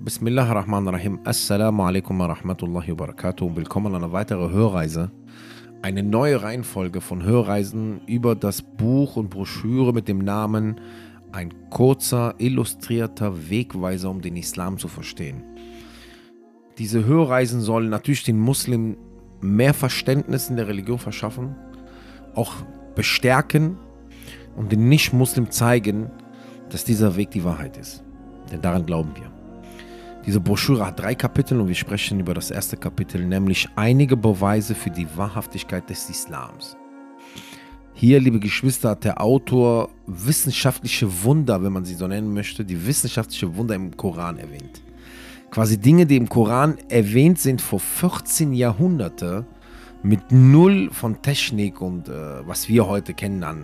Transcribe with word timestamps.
Bismillah 0.00 0.48
ar-Rahman 0.48 0.88
ar-Rahim. 0.88 1.20
Assalamu 1.24 1.82
alaikum 1.82 2.18
wa 2.18 2.26
rahmatullahi 2.26 2.90
wa 2.90 3.06
barakatuh. 3.06 3.56
Willkommen 3.56 3.94
an 3.94 4.02
einer 4.02 4.12
weiteren 4.12 4.52
Hörreise. 4.52 5.10
Eine 5.82 6.02
neue 6.02 6.42
Reihenfolge 6.42 7.00
von 7.00 7.22
Hörreisen 7.22 8.00
über 8.06 8.34
das 8.34 8.62
Buch 8.62 9.16
und 9.16 9.30
Broschüre 9.30 9.92
mit 9.92 10.08
dem 10.08 10.18
Namen 10.18 10.80
Ein 11.32 11.52
kurzer, 11.70 12.34
illustrierter 12.38 13.48
Wegweiser, 13.50 14.10
um 14.10 14.20
den 14.20 14.36
Islam 14.36 14.78
zu 14.78 14.88
verstehen. 14.88 15.42
Diese 16.78 17.04
Hörreisen 17.04 17.60
sollen 17.60 17.88
natürlich 17.88 18.24
den 18.24 18.38
Muslimen 18.38 18.96
mehr 19.40 19.74
Verständnis 19.74 20.50
in 20.50 20.56
der 20.56 20.68
Religion 20.68 20.98
verschaffen, 20.98 21.56
auch 22.34 22.52
bestärken 22.94 23.78
und 24.56 24.72
den 24.72 24.88
Nicht-Muslim 24.88 25.50
zeigen, 25.50 26.10
dass 26.70 26.84
dieser 26.84 27.16
Weg 27.16 27.30
die 27.30 27.44
Wahrheit 27.44 27.76
ist. 27.76 28.02
Denn 28.50 28.60
daran 28.60 28.86
glauben 28.86 29.10
wir. 29.14 29.41
Diese 30.24 30.38
Broschüre 30.38 30.86
hat 30.86 31.00
drei 31.00 31.16
Kapitel 31.16 31.60
und 31.60 31.66
wir 31.66 31.74
sprechen 31.74 32.20
über 32.20 32.32
das 32.32 32.52
erste 32.52 32.76
Kapitel, 32.76 33.24
nämlich 33.24 33.68
einige 33.74 34.16
Beweise 34.16 34.76
für 34.76 34.90
die 34.90 35.08
Wahrhaftigkeit 35.16 35.90
des 35.90 36.08
Islams. 36.08 36.76
Hier, 37.94 38.20
liebe 38.20 38.38
Geschwister, 38.38 38.90
hat 38.90 39.04
der 39.04 39.20
Autor 39.20 39.90
wissenschaftliche 40.06 41.24
Wunder, 41.24 41.62
wenn 41.62 41.72
man 41.72 41.84
sie 41.84 41.94
so 41.94 42.06
nennen 42.06 42.32
möchte, 42.32 42.64
die 42.64 42.86
wissenschaftliche 42.86 43.56
Wunder 43.56 43.74
im 43.74 43.96
Koran 43.96 44.38
erwähnt. 44.38 44.82
Quasi 45.50 45.78
Dinge, 45.78 46.06
die 46.06 46.16
im 46.16 46.28
Koran 46.28 46.78
erwähnt 46.88 47.40
sind 47.40 47.60
vor 47.60 47.80
14 47.80 48.54
Jahrhunderte 48.54 49.44
mit 50.04 50.30
null 50.30 50.90
von 50.92 51.20
Technik 51.20 51.80
und 51.80 52.08
äh, 52.08 52.46
was 52.46 52.68
wir 52.68 52.86
heute 52.86 53.12
kennen 53.12 53.42
an 53.42 53.62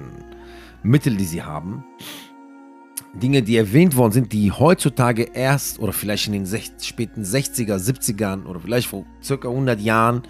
Mitteln, 0.83 1.19
die 1.19 1.25
sie 1.25 1.43
haben. 1.43 1.85
Dinge, 3.15 3.43
die 3.43 3.57
erwähnt 3.57 3.97
worden 3.97 4.13
sind, 4.13 4.33
die 4.33 4.53
heutzutage 4.53 5.23
erst 5.35 5.79
oder 5.79 5.93
vielleicht 5.93 6.27
in 6.27 6.33
den 6.33 6.47
späten 6.81 7.23
60er, 7.23 7.77
70ern 7.77 8.45
oder 8.45 8.61
vielleicht 8.61 8.89
vor 8.89 9.05
circa 9.23 9.49
100 9.49 9.81
Jahren 9.81 10.23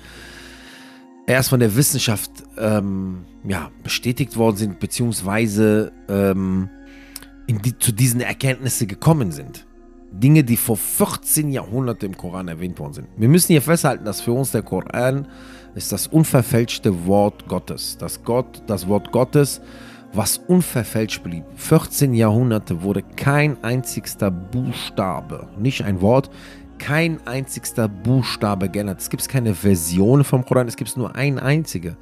erst 1.26 1.50
von 1.50 1.60
der 1.60 1.76
Wissenschaft 1.76 2.30
ähm, 2.56 3.24
ja, 3.44 3.70
bestätigt 3.82 4.36
worden 4.36 4.56
sind, 4.56 4.80
beziehungsweise 4.80 5.92
ähm, 6.08 6.70
die, 7.48 7.78
zu 7.78 7.92
diesen 7.92 8.20
Erkenntnissen 8.20 8.88
gekommen 8.88 9.30
sind. 9.32 9.66
Dinge, 10.10 10.42
die 10.42 10.56
vor 10.56 10.78
14 10.78 11.50
Jahrhunderten 11.50 12.06
im 12.10 12.16
Koran 12.16 12.48
erwähnt 12.48 12.78
worden 12.78 12.94
sind. 12.94 13.08
Wir 13.18 13.28
müssen 13.28 13.48
hier 13.48 13.60
festhalten, 13.60 14.06
dass 14.06 14.22
für 14.22 14.32
uns 14.32 14.52
der 14.52 14.62
Koran 14.62 15.28
ist 15.74 15.92
das 15.92 16.06
unverfälschte 16.06 17.06
Wort 17.06 17.46
Gottes. 17.46 17.98
Das 17.98 18.22
Gott, 18.22 18.62
das 18.66 18.88
Wort 18.88 19.12
Gottes 19.12 19.60
was 20.12 20.38
unverfälscht 20.38 21.22
blieb. 21.22 21.44
14 21.56 22.14
Jahrhunderte 22.14 22.82
wurde 22.82 23.02
kein 23.02 23.62
einzigster 23.62 24.30
Buchstabe, 24.30 25.48
nicht 25.58 25.84
ein 25.84 26.00
Wort, 26.00 26.30
kein 26.78 27.18
einzigster 27.26 27.88
Buchstabe 27.88 28.68
geändert. 28.68 29.00
Es 29.00 29.10
gibt 29.10 29.28
keine 29.28 29.54
Version 29.54 30.24
vom 30.24 30.44
Koran, 30.44 30.68
es 30.68 30.76
gibt 30.76 30.96
nur 30.96 31.14
eine 31.14 31.42
einzige. 31.42 31.96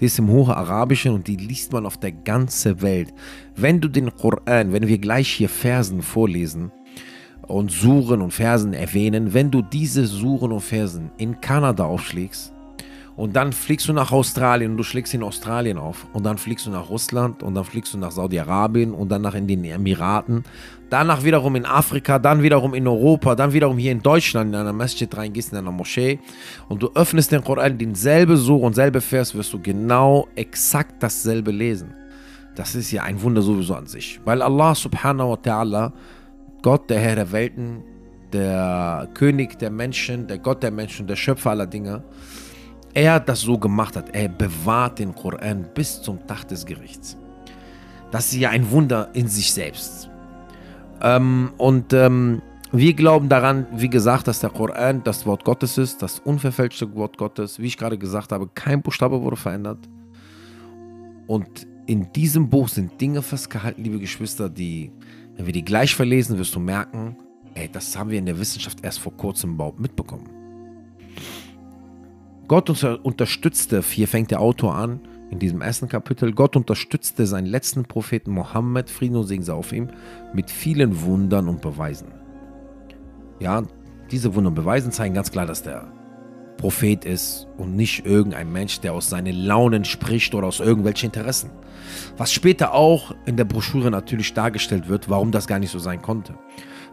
Die 0.00 0.06
ist 0.06 0.18
im 0.18 0.28
Hohe 0.28 0.56
Arabischen 0.56 1.12
und 1.12 1.26
die 1.26 1.36
liest 1.36 1.72
man 1.72 1.84
auf 1.84 1.98
der 1.98 2.12
ganzen 2.12 2.80
Welt. 2.80 3.12
Wenn 3.56 3.80
du 3.80 3.88
den 3.88 4.14
Koran, 4.16 4.72
wenn 4.72 4.86
wir 4.86 4.98
gleich 4.98 5.28
hier 5.28 5.48
Versen 5.48 6.00
vorlesen 6.00 6.70
und 7.46 7.70
Suren 7.70 8.22
und 8.22 8.32
Versen 8.32 8.72
erwähnen, 8.72 9.34
wenn 9.34 9.50
du 9.50 9.62
diese 9.62 10.06
Suren 10.06 10.52
und 10.52 10.60
Versen 10.62 11.10
in 11.18 11.40
Kanada 11.40 11.84
aufschlägst, 11.84 12.52
und 13.16 13.36
dann 13.36 13.52
fliegst 13.52 13.88
du 13.88 13.92
nach 13.92 14.12
Australien 14.12 14.72
und 14.72 14.76
du 14.76 14.82
schlägst 14.82 15.12
in 15.14 15.22
Australien 15.22 15.78
auf. 15.78 16.06
Und 16.12 16.24
dann 16.24 16.38
fliegst 16.38 16.66
du 16.66 16.70
nach 16.70 16.88
Russland 16.88 17.42
und 17.42 17.54
dann 17.54 17.64
fliegst 17.64 17.92
du 17.92 17.98
nach 17.98 18.10
Saudi-Arabien 18.10 18.92
und 18.92 19.10
dann 19.10 19.22
nach 19.22 19.34
in 19.34 19.46
den 19.46 19.64
Emiraten. 19.64 20.44
Danach 20.88 21.22
wiederum 21.22 21.54
in 21.56 21.66
Afrika, 21.66 22.18
dann 22.18 22.42
wiederum 22.42 22.74
in 22.74 22.86
Europa, 22.88 23.34
dann 23.34 23.52
wiederum 23.52 23.78
hier 23.78 23.92
in 23.92 24.02
Deutschland 24.02 24.50
in 24.50 24.56
einer 24.56 24.72
Masjid 24.72 25.14
reingehst, 25.14 25.52
in 25.52 25.58
einer 25.58 25.70
Moschee. 25.70 26.18
Und 26.68 26.82
du 26.82 26.90
öffnest 26.94 27.30
den 27.30 27.44
Koran, 27.44 27.78
denselbe 27.78 28.36
Sur 28.36 28.62
und 28.62 28.74
selbe 28.74 29.00
Vers 29.00 29.34
wirst 29.34 29.52
du 29.52 29.60
genau 29.60 30.26
exakt 30.34 31.02
dasselbe 31.02 31.50
lesen. 31.50 31.94
Das 32.56 32.74
ist 32.74 32.90
ja 32.90 33.04
ein 33.04 33.22
Wunder 33.22 33.42
sowieso 33.42 33.74
an 33.74 33.86
sich. 33.86 34.20
Weil 34.24 34.42
Allah 34.42 34.74
subhanahu 34.74 35.30
wa 35.30 35.34
ta'ala, 35.36 35.92
Gott, 36.62 36.90
der 36.90 36.98
Herr 36.98 37.16
der 37.16 37.32
Welten, 37.32 37.82
der 38.32 39.08
König 39.14 39.58
der 39.58 39.70
Menschen, 39.70 40.26
der 40.26 40.38
Gott 40.38 40.62
der 40.62 40.70
Menschen, 40.70 41.06
der 41.06 41.16
Schöpfer 41.16 41.50
aller 41.50 41.66
Dinge, 41.66 42.02
er 42.94 43.20
das 43.20 43.40
so 43.40 43.58
gemacht 43.58 43.96
hat. 43.96 44.14
Er 44.14 44.28
bewahrt 44.28 44.98
den 44.98 45.14
Koran 45.14 45.68
bis 45.74 46.02
zum 46.02 46.26
Tag 46.26 46.48
des 46.48 46.66
Gerichts. 46.66 47.16
Das 48.10 48.32
ist 48.32 48.38
ja 48.38 48.50
ein 48.50 48.70
Wunder 48.70 49.10
in 49.12 49.28
sich 49.28 49.52
selbst. 49.52 50.10
Ähm, 51.00 51.52
und 51.56 51.92
ähm, 51.92 52.42
wir 52.72 52.94
glauben 52.94 53.28
daran, 53.28 53.66
wie 53.72 53.88
gesagt, 53.88 54.28
dass 54.28 54.40
der 54.40 54.50
Koran 54.50 55.02
das 55.04 55.26
Wort 55.26 55.44
Gottes 55.44 55.78
ist, 55.78 56.02
das 56.02 56.20
unverfälschte 56.20 56.94
Wort 56.94 57.16
Gottes. 57.18 57.58
Wie 57.58 57.66
ich 57.66 57.76
gerade 57.76 57.98
gesagt 57.98 58.32
habe, 58.32 58.48
kein 58.54 58.82
Buchstabe 58.82 59.20
wurde 59.22 59.36
verändert. 59.36 59.88
Und 61.26 61.66
in 61.86 62.12
diesem 62.12 62.48
Buch 62.48 62.68
sind 62.68 63.00
Dinge 63.00 63.22
festgehalten, 63.22 63.82
liebe 63.82 63.98
Geschwister, 63.98 64.48
die, 64.48 64.92
wenn 65.36 65.46
wir 65.46 65.52
die 65.52 65.64
gleich 65.64 65.94
verlesen, 65.94 66.38
wirst 66.38 66.54
du 66.54 66.60
merken, 66.60 67.16
ey, 67.54 67.68
das 67.70 67.96
haben 67.96 68.10
wir 68.10 68.18
in 68.18 68.26
der 68.26 68.38
Wissenschaft 68.38 68.84
erst 68.84 69.00
vor 69.00 69.16
kurzem 69.16 69.54
überhaupt 69.54 69.80
mitbekommen. 69.80 70.39
Gott 72.50 72.68
unterstützte, 72.68 73.80
hier 73.80 74.08
fängt 74.08 74.32
der 74.32 74.40
Autor 74.40 74.74
an, 74.74 74.98
in 75.30 75.38
diesem 75.38 75.60
ersten 75.60 75.88
Kapitel, 75.88 76.32
Gott 76.32 76.56
unterstützte 76.56 77.24
seinen 77.24 77.46
letzten 77.46 77.84
Propheten 77.84 78.32
Mohammed, 78.32 78.90
Frieden 78.90 79.14
und 79.14 79.28
Segen 79.28 79.44
sei 79.44 79.52
auf 79.52 79.72
ihm, 79.72 79.86
mit 80.32 80.50
vielen 80.50 81.02
Wundern 81.02 81.46
und 81.46 81.60
Beweisen. 81.60 82.08
Ja, 83.38 83.62
diese 84.10 84.34
Wunder 84.34 84.48
und 84.48 84.56
Beweisen 84.56 84.90
zeigen 84.90 85.14
ganz 85.14 85.30
klar, 85.30 85.46
dass 85.46 85.62
der 85.62 85.92
Prophet 86.60 87.06
ist 87.06 87.46
und 87.56 87.74
nicht 87.74 88.04
irgendein 88.04 88.52
Mensch, 88.52 88.80
der 88.80 88.92
aus 88.92 89.08
seinen 89.08 89.34
Launen 89.34 89.86
spricht 89.86 90.34
oder 90.34 90.46
aus 90.46 90.60
irgendwelchen 90.60 91.06
Interessen. 91.06 91.50
Was 92.18 92.32
später 92.32 92.74
auch 92.74 93.14
in 93.24 93.38
der 93.38 93.46
Broschüre 93.46 93.90
natürlich 93.90 94.34
dargestellt 94.34 94.86
wird, 94.86 95.08
warum 95.08 95.32
das 95.32 95.46
gar 95.46 95.58
nicht 95.58 95.70
so 95.70 95.78
sein 95.78 96.02
konnte. 96.02 96.34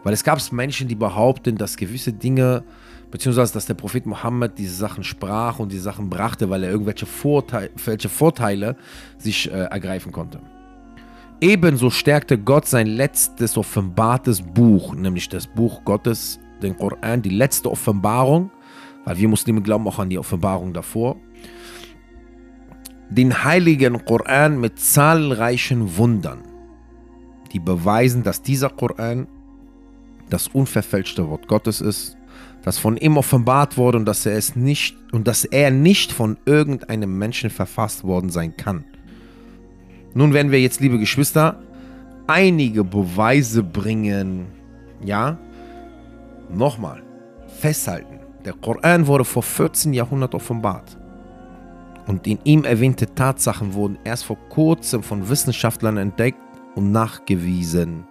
Weil 0.04 0.14
es 0.14 0.24
gab 0.24 0.40
Menschen, 0.52 0.88
die 0.88 0.94
behaupten, 0.94 1.56
dass 1.56 1.76
gewisse 1.76 2.14
Dinge 2.14 2.64
beziehungsweise 3.10 3.52
dass 3.52 3.66
der 3.66 3.74
Prophet 3.74 4.06
Mohammed 4.06 4.58
diese 4.58 4.74
Sachen 4.74 5.04
sprach 5.04 5.58
und 5.58 5.70
die 5.70 5.78
Sachen 5.78 6.08
brachte, 6.08 6.48
weil 6.48 6.64
er 6.64 6.70
irgendwelche 6.70 7.06
Vorteile, 7.06 7.70
Vorteile 8.08 8.76
sich 9.18 9.50
äh, 9.50 9.64
ergreifen 9.64 10.12
konnte. 10.12 10.40
Ebenso 11.40 11.90
stärkte 11.90 12.38
Gott 12.38 12.66
sein 12.66 12.86
letztes 12.86 13.56
offenbartes 13.56 14.42
Buch, 14.42 14.94
nämlich 14.94 15.28
das 15.28 15.46
Buch 15.46 15.84
Gottes, 15.84 16.40
den 16.62 16.76
Koran, 16.76 17.22
die 17.22 17.30
letzte 17.30 17.70
Offenbarung, 17.70 18.50
weil 19.08 19.16
wir 19.16 19.28
Muslime 19.28 19.62
glauben 19.62 19.88
auch 19.88 19.98
an 19.98 20.10
die 20.10 20.18
Offenbarung 20.18 20.74
davor, 20.74 21.16
den 23.08 23.42
heiligen 23.42 24.04
Koran 24.04 24.60
mit 24.60 24.78
zahlreichen 24.78 25.96
Wundern, 25.96 26.40
die 27.52 27.58
beweisen, 27.58 28.22
dass 28.22 28.42
dieser 28.42 28.68
Koran 28.68 29.26
das 30.28 30.48
unverfälschte 30.48 31.26
Wort 31.26 31.48
Gottes 31.48 31.80
ist 31.80 32.18
das 32.62 32.76
von 32.76 32.98
ihm 32.98 33.16
offenbart 33.16 33.78
wurde 33.78 33.96
und 33.96 34.04
dass 34.04 34.26
er 34.26 34.36
es 34.36 34.54
nicht 34.54 34.94
und 35.12 35.26
dass 35.26 35.46
er 35.46 35.70
nicht 35.70 36.12
von 36.12 36.36
irgendeinem 36.44 37.16
Menschen 37.16 37.48
verfasst 37.48 38.04
worden 38.04 38.28
sein 38.28 38.58
kann. 38.58 38.84
Nun 40.12 40.34
werden 40.34 40.52
wir 40.52 40.60
jetzt, 40.60 40.80
liebe 40.80 40.98
Geschwister, 40.98 41.62
einige 42.26 42.84
Beweise 42.84 43.62
bringen. 43.62 44.48
Ja, 45.02 45.38
nochmal 46.52 47.02
festhalten. 47.46 48.27
Der 48.44 48.52
Koran 48.52 49.06
wurde 49.06 49.24
vor 49.24 49.42
14 49.42 49.92
Jahrhunderten 49.92 50.36
offenbart. 50.36 50.96
Und 52.06 52.26
in 52.26 52.38
ihm 52.44 52.64
erwähnte 52.64 53.12
Tatsachen 53.14 53.74
wurden 53.74 53.98
erst 54.04 54.24
vor 54.24 54.38
kurzem 54.48 55.02
von 55.02 55.28
Wissenschaftlern 55.28 55.98
entdeckt 55.98 56.40
und 56.74 56.90
nachgewiesen. 56.90 58.04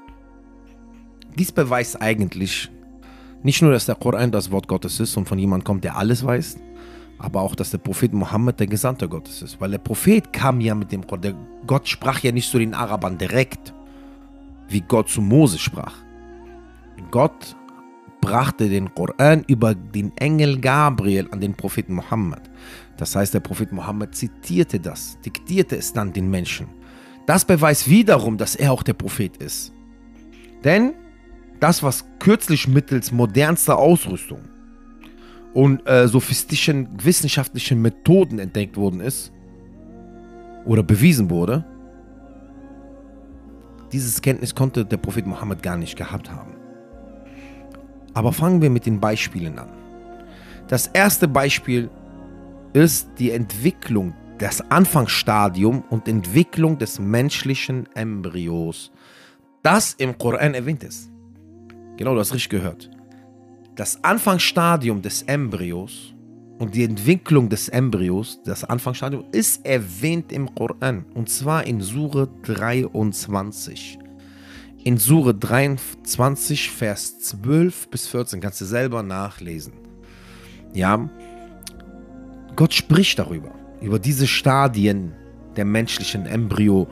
Dies 1.37 1.51
beweist 1.51 2.01
eigentlich, 2.01 2.69
nicht 3.43 3.61
nur, 3.61 3.71
dass 3.71 3.85
der 3.85 3.95
Koran 3.95 4.31
das 4.31 4.51
Wort 4.51 4.67
Gottes 4.67 4.99
ist 4.99 5.15
und 5.17 5.27
von 5.27 5.39
jemandem 5.39 5.65
kommt, 5.65 5.83
der 5.83 5.95
alles 5.95 6.23
weiß, 6.25 6.57
aber 7.19 7.41
auch, 7.41 7.55
dass 7.55 7.71
der 7.71 7.77
Prophet 7.79 8.13
Mohammed 8.13 8.59
der 8.59 8.67
Gesandte 8.67 9.07
Gottes 9.07 9.41
ist. 9.41 9.59
Weil 9.59 9.71
der 9.71 9.77
Prophet 9.79 10.31
kam 10.31 10.61
ja 10.61 10.75
mit 10.75 10.91
dem 10.91 11.05
Koran. 11.05 11.21
Der 11.21 11.35
Gott 11.65 11.87
sprach 11.87 12.19
ja 12.19 12.31
nicht 12.31 12.49
zu 12.49 12.59
den 12.59 12.73
Arabern 12.73 13.17
direkt, 13.17 13.73
wie 14.69 14.81
Gott 14.81 15.09
zu 15.09 15.21
Mose 15.21 15.57
sprach. 15.57 15.95
Gott 17.11 17.55
brachte 18.21 18.69
den 18.69 18.93
Koran 18.93 19.43
über 19.47 19.75
den 19.75 20.15
Engel 20.17 20.59
Gabriel 20.59 21.27
an 21.31 21.39
den 21.39 21.53
Propheten 21.53 21.93
Mohammed. 21.93 22.41
Das 22.97 23.15
heißt, 23.15 23.33
der 23.33 23.39
Prophet 23.39 23.71
Mohammed 23.71 24.15
zitierte 24.15 24.79
das, 24.79 25.17
diktierte 25.23 25.77
es 25.77 25.93
dann 25.93 26.13
den 26.13 26.29
Menschen. 26.29 26.67
Das 27.25 27.45
beweist 27.45 27.89
wiederum, 27.89 28.37
dass 28.37 28.55
er 28.55 28.71
auch 28.71 28.83
der 28.83 28.93
Prophet 28.93 29.37
ist. 29.37 29.71
Denn 30.63 30.93
das, 31.59 31.83
was 31.83 32.05
kürzlich 32.19 32.67
mittels 32.67 33.11
modernster 33.11 33.77
Ausrüstung 33.77 34.39
und 35.53 35.87
äh, 35.87 36.07
sophistischen 36.07 36.87
wissenschaftlichen 37.03 37.81
Methoden 37.81 38.39
entdeckt 38.39 38.77
worden 38.77 38.99
ist 38.99 39.31
oder 40.65 40.83
bewiesen 40.83 41.29
wurde, 41.29 41.65
dieses 43.91 44.21
Kenntnis 44.21 44.53
konnte 44.53 44.85
der 44.85 44.97
Prophet 44.97 45.25
Mohammed 45.25 45.63
gar 45.63 45.77
nicht 45.77 45.95
gehabt 45.95 46.29
haben. 46.31 46.56
Aber 48.17 48.33
fangen 48.33 48.63
wir 48.63 48.71
mit 48.71 48.87
den 48.87 48.99
Beispielen 48.99 49.59
an. 49.59 49.69
Das 50.67 50.87
erste 50.87 51.27
Beispiel 51.27 51.87
ist 52.73 53.07
die 53.19 53.29
Entwicklung, 53.29 54.15
das 54.39 54.59
Anfangsstadium 54.71 55.83
und 55.91 56.07
Entwicklung 56.07 56.79
des 56.79 56.97
menschlichen 56.97 57.87
Embryos, 57.93 58.91
das 59.61 59.93
im 59.99 60.17
Koran 60.17 60.55
erwähnt 60.55 60.83
ist. 60.83 61.11
Genau, 61.97 62.15
du 62.15 62.19
hast 62.19 62.33
richtig 62.33 62.49
gehört. 62.49 62.89
Das 63.75 64.03
Anfangsstadium 64.03 65.03
des 65.03 65.21
Embryos 65.21 66.15
und 66.57 66.73
die 66.73 66.85
Entwicklung 66.85 67.49
des 67.49 67.69
Embryos, 67.69 68.41
das 68.43 68.63
Anfangsstadium, 68.63 69.25
ist 69.31 69.63
erwähnt 69.63 70.31
im 70.31 70.55
Koran. 70.55 71.05
Und 71.13 71.29
zwar 71.29 71.65
in 71.65 71.81
Sure 71.81 72.27
23. 72.41 73.99
In 74.87 74.97
Sure 74.97 75.33
23, 75.33 76.71
Vers 76.71 77.19
12 77.19 77.89
bis 77.89 78.07
14. 78.07 78.39
Kannst 78.39 78.61
du 78.61 78.65
selber 78.65 79.03
nachlesen. 79.03 79.73
Ja, 80.73 81.09
Gott 82.55 82.73
spricht 82.73 83.19
darüber. 83.19 83.51
Über 83.81 83.99
diese 83.99 84.27
Stadien 84.27 85.11
der 85.57 85.65
menschlichen 85.65 86.25
Embryo, 86.25 86.87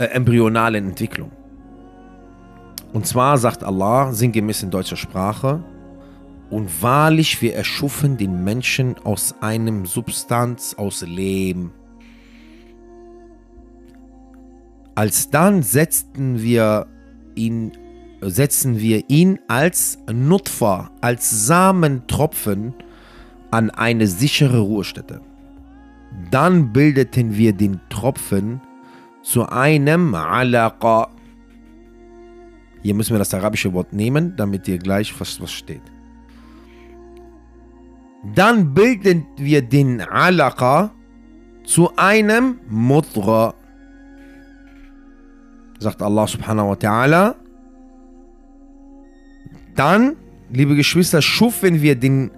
äh, 0.00 0.06
embryonalen 0.06 0.88
Entwicklung. 0.88 1.30
Und 2.92 3.06
zwar 3.06 3.38
sagt 3.38 3.62
Allah, 3.62 4.12
sinngemäß 4.12 4.64
in 4.64 4.72
deutscher 4.72 4.96
Sprache, 4.96 5.62
und 6.50 6.82
wahrlich, 6.82 7.40
wir 7.42 7.54
erschufen 7.54 8.16
den 8.16 8.42
Menschen 8.42 8.96
aus 9.04 9.36
einem 9.40 9.86
Substanz, 9.86 10.74
aus 10.76 11.02
Lehm. 11.02 11.70
Alsdann 14.96 15.62
setzten 15.62 16.42
wir 16.42 16.88
ihn, 17.36 17.72
setzen 18.20 18.80
wir 18.80 19.08
ihn 19.08 19.38
als 19.48 19.98
Nutfa, 20.12 20.90
als 21.00 21.46
Samentropfen 21.46 22.74
an 23.50 23.70
eine 23.70 24.06
sichere 24.06 24.58
Ruhestätte. 24.58 25.20
Dann 26.30 26.72
bildeten 26.72 27.36
wir 27.36 27.52
den 27.52 27.80
Tropfen 27.88 28.60
zu 29.22 29.46
einem 29.48 30.14
Alaqa. 30.14 31.08
Hier 32.82 32.94
müssen 32.94 33.14
wir 33.14 33.18
das 33.18 33.34
arabische 33.34 33.72
Wort 33.72 33.92
nehmen, 33.92 34.34
damit 34.36 34.66
ihr 34.68 34.78
gleich 34.78 35.18
was, 35.20 35.40
was 35.40 35.52
steht. 35.52 35.82
Dann 38.34 38.74
bilden 38.74 39.26
wir 39.36 39.62
den 39.62 40.00
Alaqa 40.00 40.92
zu 41.64 41.90
einem 41.96 42.60
Mudra. 42.68 43.54
Sagt 45.78 46.02
Allah 46.02 46.26
subhanahu 46.26 46.70
wa 46.70 46.74
ta'ala. 46.74 47.34
Dann, 49.74 50.16
liebe 50.50 50.74
Geschwister, 50.74 51.20
schufen 51.20 51.82
wir 51.82 51.96
den 51.96 52.30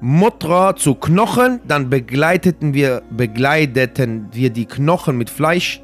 Mudra 0.00 0.74
zu 0.74 0.96
Knochen, 0.96 1.60
dann 1.68 1.88
begleiteten 1.88 2.74
wir, 2.74 3.02
begleiteten 3.10 4.28
wir 4.32 4.50
die 4.50 4.66
Knochen 4.66 5.16
mit 5.16 5.30
Fleisch. 5.30 5.80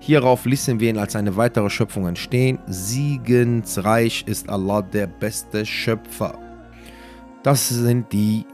Hierauf 0.00 0.44
ließen 0.44 0.80
wir 0.80 0.90
ihn 0.90 0.98
als 0.98 1.16
eine 1.16 1.36
weitere 1.36 1.70
Schöpfung 1.70 2.06
entstehen. 2.06 2.58
Siegensreich 2.66 4.24
ist 4.26 4.50
Allah 4.50 4.82
der 4.82 5.06
beste 5.06 5.64
Schöpfer. 5.64 6.38
Das 7.42 7.68
sind 7.68 8.12
die 8.12 8.44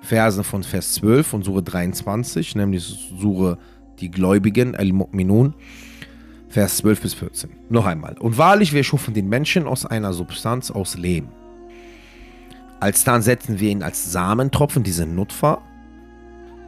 Verse 0.00 0.42
von 0.42 0.64
Vers 0.64 0.94
12 0.94 1.26
von 1.26 1.42
Sure 1.42 1.62
23, 1.62 2.56
nämlich 2.56 3.12
Sure 3.16 3.58
die 4.00 4.10
Gläubigen, 4.10 4.74
Al-Mu'minun, 4.74 5.54
Vers 6.52 6.76
12 6.76 7.00
bis 7.00 7.14
14. 7.14 7.50
Noch 7.70 7.86
einmal. 7.86 8.18
Und 8.18 8.36
wahrlich, 8.36 8.74
wir 8.74 8.84
schufen 8.84 9.14
den 9.14 9.28
Menschen 9.28 9.66
aus 9.66 9.86
einer 9.86 10.12
Substanz 10.12 10.70
aus 10.70 10.98
Lehm. 10.98 11.28
Alsdann 12.78 13.22
setzen 13.22 13.58
wir 13.58 13.70
ihn 13.70 13.82
als 13.82 14.12
Samentropfen, 14.12 14.82
diese 14.82 15.06
Nutfa, 15.06 15.62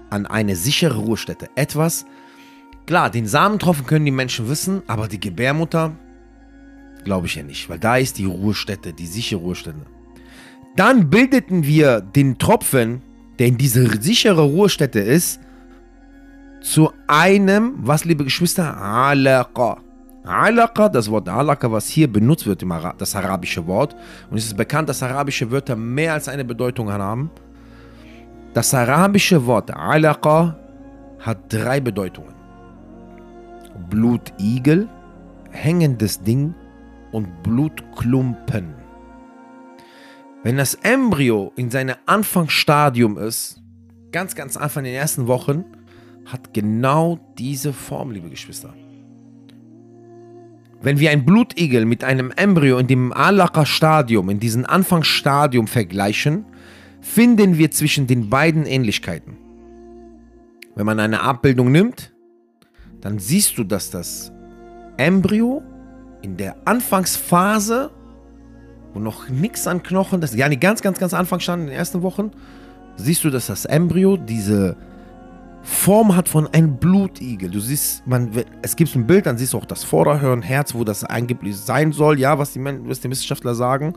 an 0.09 0.25
eine 0.25 0.57
sichere 0.57 0.97
Ruhestätte. 0.97 1.51
Etwas, 1.55 2.07
klar, 2.87 3.11
den 3.11 3.27
Samentropfen 3.27 3.85
können 3.85 4.07
die 4.07 4.11
Menschen 4.11 4.49
wissen, 4.49 4.83
aber 4.87 5.07
die 5.07 5.21
Gebärmutter, 5.21 5.95
glaube 7.05 7.27
ich 7.27 7.35
ja 7.35 7.43
nicht, 7.43 7.69
weil 7.69 7.79
da 7.79 7.99
ist 7.99 8.17
die 8.17 8.25
Ruhestätte, 8.25 8.95
die 8.95 9.07
sichere 9.07 9.41
Ruhestätte. 9.41 9.85
Dann 10.77 11.11
bildeten 11.11 11.65
wir 11.65 12.01
den 12.01 12.39
Tropfen 12.39 13.03
der 13.39 13.49
in 13.49 13.59
diese 13.59 14.01
sichere 14.01 14.43
Ruhestätte 14.43 15.01
ist, 15.01 15.41
zu 16.65 16.91
einem, 17.07 17.75
was 17.77 18.07
liebe 18.07 18.25
Geschwister, 18.25 18.75
Alaqa. 18.75 19.83
Alaqa, 20.25 20.89
das 20.89 21.11
Wort 21.11 21.29
Alaqa, 21.29 21.71
was 21.71 21.89
hier 21.89 22.11
benutzt 22.11 22.47
wird, 22.47 22.65
das 22.97 23.15
arabische 23.15 23.67
Wort, 23.67 23.95
und 24.31 24.39
es 24.39 24.47
ist 24.47 24.57
bekannt, 24.57 24.89
dass 24.89 25.03
arabische 25.03 25.51
Wörter 25.51 25.77
mehr 25.77 26.15
als 26.15 26.27
eine 26.27 26.43
Bedeutung 26.43 26.91
haben. 26.91 27.31
Das 28.55 28.73
arabische 28.73 29.45
Wort 29.45 29.71
Alaqa 29.71 30.59
hat 31.19 31.53
drei 31.53 31.81
Bedeutungen. 31.81 32.35
Blutigel, 33.91 34.89
hängendes 35.51 36.23
Ding 36.23 36.55
und 37.13 37.43
Blutklumpen. 37.43 38.75
Wenn 40.43 40.57
das 40.57 40.75
Embryo 40.77 41.53
in 41.57 41.71
seinem 41.71 41.97
Anfangsstadium 42.07 43.19
ist, 43.19 43.61
ganz, 44.13 44.35
ganz 44.35 44.57
Anfang 44.57 44.87
in 44.87 44.93
den 44.93 45.01
ersten 45.01 45.27
Wochen, 45.27 45.67
hat 46.27 46.55
genau 46.55 47.19
diese 47.39 47.73
Form, 47.73 48.11
liebe 48.11 48.31
Geschwister. 48.31 48.75
Wenn 50.81 50.99
wir 50.99 51.11
ein 51.11 51.25
Blutigel 51.25 51.87
mit 51.87 52.05
einem 52.05 52.31
Embryo 52.37 52.79
in 52.79 52.87
dem 52.87 53.13
Alaka-Stadium, 53.13 54.29
in 54.29 54.41
diesem 54.41 54.67
Anfangsstadium 54.67 55.67
vergleichen, 55.67 56.45
finden 57.01 57.59
wir 57.59 57.71
zwischen 57.71 58.07
den 58.07 58.29
beiden 58.29 58.67
Ähnlichkeiten. 58.67 59.37
Wenn 60.75 60.87
man 60.87 61.01
eine 61.01 61.21
Abbildung 61.21 61.73
nimmt, 61.73 62.13
dann 63.01 63.19
siehst 63.19 63.57
du, 63.59 63.65
dass 63.65 63.91
das 63.91 64.33
Embryo 64.97 65.63
in 66.23 66.37
der 66.37 66.57
Anfangsphase 66.67 67.91
wo 68.95 69.01
noch 69.01 69.29
nichts 69.29 69.67
an 69.67 69.83
Knochen, 69.83 70.21
das 70.21 70.35
ja, 70.35 70.49
die 70.49 70.59
ganz, 70.59 70.81
ganz, 70.81 70.99
ganz 70.99 71.13
Anfang 71.13 71.41
stand 71.41 71.63
in 71.63 71.67
den 71.69 71.77
ersten 71.77 72.03
Wochen, 72.03 72.31
siehst 72.97 73.25
du, 73.25 73.31
dass 73.31 73.49
das 73.49 73.65
Embryo 73.65 74.17
diese 74.17 74.77
Form 75.65 76.15
hat 76.15 76.29
von 76.29 76.47
einem 76.49 76.77
Blutigel. 76.77 77.51
Du 77.51 77.59
siehst, 77.59 78.07
man, 78.07 78.31
es 78.61 78.77
gibt 78.77 78.95
ein 78.95 79.07
Bild, 79.07 79.25
dann 79.25 79.39
siehst 79.39 79.55
du 79.55 79.59
auch 79.59 79.65
das 79.65 79.83
Vorderhirn, 79.83 80.43
Herz, 80.43 80.75
wo 80.75 80.85
das 80.85 81.05
angeblich 81.05 81.57
sein 81.57 81.93
soll, 81.93 82.21
ja, 82.21 82.39
was 82.39 82.53
die, 82.53 82.63
was 82.63 83.01
die 83.01 83.11
Wissenschaftler 83.11 83.55
sagen. 83.55 83.95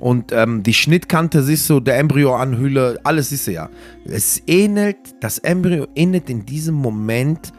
Und 0.00 0.32
ähm, 0.32 0.62
die 0.62 0.74
Schnittkante 0.74 1.42
siehst 1.42 1.68
du, 1.70 1.78
der 1.78 1.98
Embryoanhülle, 1.98 2.98
alles 3.04 3.28
siehst 3.28 3.46
du 3.46 3.52
ja. 3.52 3.68
Es 4.04 4.42
ähnelt, 4.46 4.96
das 5.20 5.38
Embryo 5.38 5.86
ähnelt 5.94 6.30
in 6.30 6.44
diesem 6.46 6.74
Moment 6.74 7.52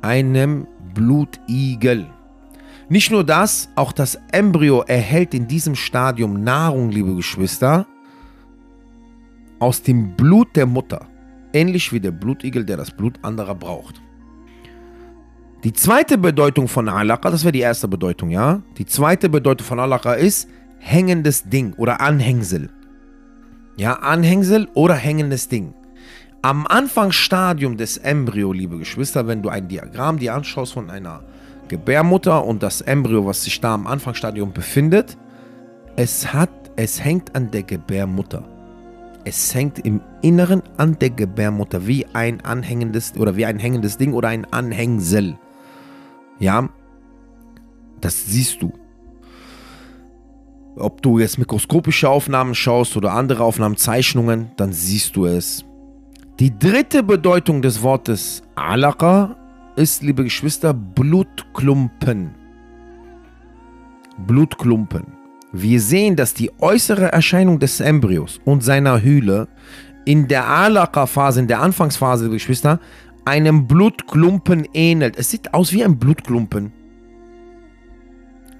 einem 0.00 0.66
Blutigel. 0.94 2.06
Nicht 2.88 3.10
nur 3.10 3.24
das, 3.24 3.68
auch 3.76 3.92
das 3.92 4.18
Embryo 4.32 4.82
erhält 4.82 5.34
in 5.34 5.46
diesem 5.46 5.74
Stadium 5.74 6.42
Nahrung, 6.42 6.90
liebe 6.90 7.14
Geschwister, 7.14 7.86
aus 9.58 9.82
dem 9.82 10.16
Blut 10.16 10.56
der 10.56 10.66
Mutter. 10.66 11.06
Ähnlich 11.54 11.92
wie 11.92 12.00
der 12.00 12.10
Blutigel, 12.10 12.64
der 12.64 12.76
das 12.76 12.90
Blut 12.90 13.14
anderer 13.22 13.54
braucht. 13.54 14.02
Die 15.62 15.72
zweite 15.72 16.18
Bedeutung 16.18 16.68
von 16.68 16.88
Alaqa, 16.90 17.30
das 17.30 17.44
wäre 17.44 17.52
die 17.52 17.60
erste 17.60 17.88
Bedeutung, 17.88 18.28
ja? 18.28 18.60
Die 18.76 18.84
zweite 18.84 19.30
Bedeutung 19.30 19.66
von 19.66 19.80
Alaqa 19.80 20.12
ist 20.12 20.48
hängendes 20.78 21.48
Ding 21.48 21.72
oder 21.74 22.02
Anhängsel. 22.02 22.68
Ja, 23.76 23.94
Anhängsel 23.94 24.68
oder 24.74 24.94
hängendes 24.94 25.48
Ding. 25.48 25.72
Am 26.42 26.66
Anfangsstadium 26.66 27.78
des 27.78 27.96
Embryo, 27.96 28.52
liebe 28.52 28.76
Geschwister, 28.76 29.26
wenn 29.26 29.40
du 29.40 29.48
ein 29.48 29.66
Diagramm 29.66 30.18
dir 30.18 30.34
anschaust 30.34 30.74
von 30.74 30.90
einer 30.90 31.22
Gebärmutter 31.68 32.44
und 32.44 32.62
das 32.62 32.82
Embryo, 32.82 33.24
was 33.24 33.44
sich 33.44 33.60
da 33.60 33.74
am 33.74 33.86
Anfangsstadium 33.86 34.52
befindet, 34.52 35.16
es 35.96 36.32
hat, 36.32 36.50
es 36.76 37.02
hängt 37.02 37.34
an 37.34 37.50
der 37.50 37.62
Gebärmutter. 37.62 38.53
Es 39.24 39.54
hängt 39.54 39.78
im 39.78 40.02
Inneren 40.20 40.62
an 40.76 40.98
der 40.98 41.10
Gebärmutter 41.10 41.86
wie 41.86 42.06
ein 42.12 42.42
anhängendes 42.42 43.14
oder 43.16 43.36
wie 43.36 43.46
ein 43.46 43.58
hängendes 43.58 43.96
Ding 43.96 44.12
oder 44.12 44.28
ein 44.28 44.44
Anhängsel. 44.52 45.38
Ja, 46.38 46.68
das 48.00 48.26
siehst 48.26 48.60
du. 48.60 48.72
Ob 50.76 51.00
du 51.02 51.18
jetzt 51.18 51.38
mikroskopische 51.38 52.08
Aufnahmen 52.08 52.54
schaust 52.54 52.96
oder 52.96 53.12
andere 53.12 53.44
Aufnahmen, 53.44 53.76
Zeichnungen, 53.76 54.50
dann 54.56 54.72
siehst 54.72 55.16
du 55.16 55.24
es. 55.24 55.64
Die 56.40 56.58
dritte 56.58 57.02
Bedeutung 57.02 57.62
des 57.62 57.80
Wortes 57.82 58.42
Alaqa 58.56 59.36
ist, 59.76 60.02
liebe 60.02 60.24
Geschwister, 60.24 60.74
Blutklumpen. 60.74 62.34
Blutklumpen. 64.26 65.13
Wir 65.56 65.80
sehen, 65.80 66.16
dass 66.16 66.34
die 66.34 66.50
äußere 66.58 67.12
Erscheinung 67.12 67.60
des 67.60 67.78
Embryos 67.78 68.40
und 68.44 68.64
seiner 68.64 69.00
Hülle 69.00 69.46
in 70.04 70.26
der 70.26 70.48
Alaka-Phase, 70.48 71.38
in 71.38 71.46
der 71.46 71.62
Anfangsphase, 71.62 72.28
Geschwister, 72.28 72.80
einem 73.24 73.68
Blutklumpen 73.68 74.66
ähnelt. 74.74 75.16
Es 75.16 75.30
sieht 75.30 75.54
aus 75.54 75.72
wie 75.72 75.84
ein 75.84 75.96
Blutklumpen. 75.96 76.72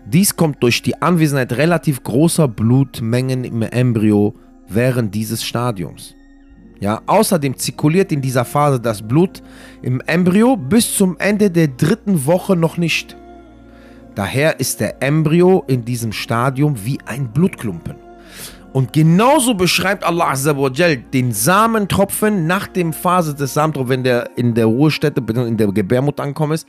Dies 0.07 0.37
kommt 0.37 0.63
durch 0.63 0.83
die 0.83 1.03
Anwesenheit 1.03 1.55
relativ 1.55 2.05
großer 2.05 2.47
Blutmengen 2.47 3.43
im 3.43 3.63
Embryo 3.63 4.37
während 4.69 5.17
dieses 5.17 5.43
Stadiums. 5.43 6.15
Ja, 6.79 7.03
außerdem 7.07 7.57
zirkuliert 7.57 8.13
in 8.13 8.21
dieser 8.21 8.45
Phase 8.45 8.79
das 8.79 9.03
Blut 9.03 9.43
im 9.83 10.01
Embryo 10.07 10.57
bis 10.57 10.97
zum 10.97 11.17
Ende 11.19 11.51
der 11.51 11.67
dritten 11.67 12.25
Woche 12.25 12.55
noch 12.55 12.77
nicht. 12.77 13.17
Daher 14.15 14.61
ist 14.61 14.81
der 14.81 15.03
Embryo 15.03 15.65
in 15.67 15.85
diesem 15.85 16.13
Stadium 16.13 16.85
wie 16.85 16.99
ein 17.07 17.33
Blutklumpen. 17.33 17.97
Und 18.73 18.93
genauso 18.93 19.55
beschreibt 19.55 20.05
Allah 20.05 20.31
Azzawajal 20.31 20.97
den 20.97 21.33
Samentropfen 21.33 22.47
nach 22.47 22.67
dem 22.67 22.93
Phase 22.93 23.35
des 23.35 23.55
Samentropfens, 23.55 23.91
wenn 23.91 24.05
der 24.05 24.37
in 24.37 24.55
der 24.55 24.67
Ruhestätte, 24.67 25.23
in 25.33 25.57
der 25.57 25.69
Gebärmutter 25.69 26.25
ankommen 26.25 26.53
ist, 26.53 26.67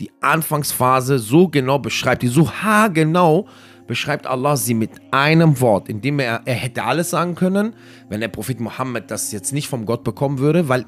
die 0.00 0.10
Anfangsphase 0.20 1.18
so 1.20 1.48
genau 1.48 1.78
beschreibt, 1.78 2.22
die 2.22 2.28
so 2.28 2.50
haargenau 2.50 3.46
beschreibt 3.86 4.26
Allah 4.26 4.56
sie 4.56 4.74
mit 4.74 4.90
einem 5.10 5.60
Wort, 5.60 5.88
indem 5.88 6.18
er, 6.18 6.40
er 6.44 6.54
hätte 6.54 6.82
alles 6.82 7.10
sagen 7.10 7.34
können, 7.34 7.74
wenn 8.08 8.20
der 8.20 8.28
Prophet 8.28 8.58
Mohammed 8.58 9.10
das 9.10 9.30
jetzt 9.30 9.52
nicht 9.52 9.68
vom 9.68 9.86
Gott 9.86 10.02
bekommen 10.02 10.38
würde, 10.38 10.68
weil 10.68 10.86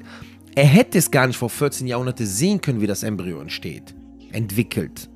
er 0.55 0.65
hätte 0.65 0.97
es 0.97 1.11
gar 1.11 1.27
nicht 1.27 1.37
vor 1.37 1.49
14 1.49 1.87
Jahrhunderten 1.87 2.25
sehen 2.25 2.59
können, 2.59 2.81
wie 2.81 2.87
das 2.87 3.03
Embryo 3.03 3.39
entsteht, 3.39 3.95
entwickelt. 4.31 5.09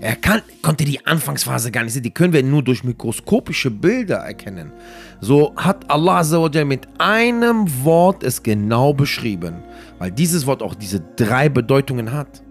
Er 0.00 0.16
kann, 0.16 0.40
konnte 0.62 0.84
die 0.84 1.04
Anfangsphase 1.04 1.70
gar 1.70 1.84
nicht 1.84 1.92
sehen, 1.92 2.02
die 2.02 2.10
können 2.10 2.32
wir 2.32 2.42
nur 2.42 2.62
durch 2.62 2.84
mikroskopische 2.84 3.70
Bilder 3.70 4.16
erkennen. 4.16 4.72
So 5.20 5.54
hat 5.56 5.90
Allah 5.90 6.24
mit 6.64 6.88
einem 6.98 7.66
Wort 7.84 8.22
es 8.22 8.42
genau 8.42 8.94
beschrieben, 8.94 9.62
weil 9.98 10.10
dieses 10.10 10.46
Wort 10.46 10.62
auch 10.62 10.74
diese 10.74 11.00
drei 11.16 11.50
Bedeutungen 11.50 12.12
hat. 12.12 12.42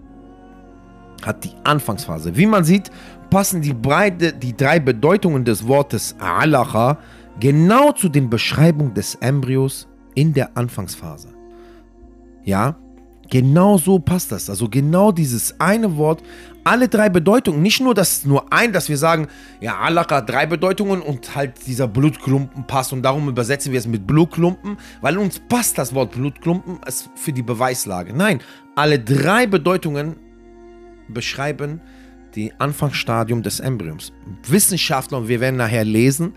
Hat 1.22 1.44
die 1.44 1.52
Anfangsphase. 1.64 2.36
Wie 2.36 2.46
man 2.46 2.62
sieht, 2.62 2.90
passen 3.30 3.60
die, 3.60 3.74
breite, 3.74 4.32
die 4.32 4.56
drei 4.56 4.78
Bedeutungen 4.78 5.44
des 5.44 5.66
Wortes 5.66 6.14
Alacha 6.20 6.98
genau 7.40 7.90
zu 7.92 8.08
den 8.08 8.30
Beschreibungen 8.30 8.94
des 8.94 9.16
Embryos 9.16 9.88
in 10.14 10.32
der 10.32 10.56
Anfangsphase. 10.56 11.28
Ja, 12.44 12.76
genau 13.30 13.78
so 13.78 13.98
passt 13.98 14.32
das. 14.32 14.50
Also 14.50 14.68
genau 14.68 15.12
dieses 15.12 15.58
eine 15.60 15.96
Wort, 15.96 16.22
alle 16.64 16.88
drei 16.88 17.08
Bedeutungen, 17.08 17.62
nicht 17.62 17.80
nur 17.80 17.94
das 17.94 18.24
nur 18.24 18.52
ein, 18.52 18.72
dass 18.72 18.88
wir 18.88 18.96
sagen, 18.96 19.28
ja, 19.60 19.78
Alacha 19.78 20.20
drei 20.20 20.46
Bedeutungen 20.46 21.02
und 21.02 21.34
halt 21.34 21.66
dieser 21.66 21.88
Blutklumpen 21.88 22.66
passt 22.66 22.92
und 22.92 23.02
darum 23.02 23.28
übersetzen 23.28 23.72
wir 23.72 23.78
es 23.78 23.86
mit 23.86 24.06
Blutklumpen, 24.06 24.76
weil 25.00 25.18
uns 25.18 25.38
passt 25.38 25.78
das 25.78 25.94
Wort 25.94 26.12
Blutklumpen 26.12 26.78
für 27.14 27.32
die 27.32 27.42
Beweislage. 27.42 28.12
Nein, 28.14 28.40
alle 28.74 28.98
drei 28.98 29.46
Bedeutungen 29.46 30.16
beschreiben 31.08 31.80
die 32.34 32.52
Anfangsstadium 32.58 33.42
des 33.42 33.60
Embryos. 33.60 34.12
Wissenschaftler, 34.46 35.18
und 35.18 35.28
wir 35.28 35.40
werden 35.40 35.56
nachher 35.56 35.84
lesen, 35.84 36.34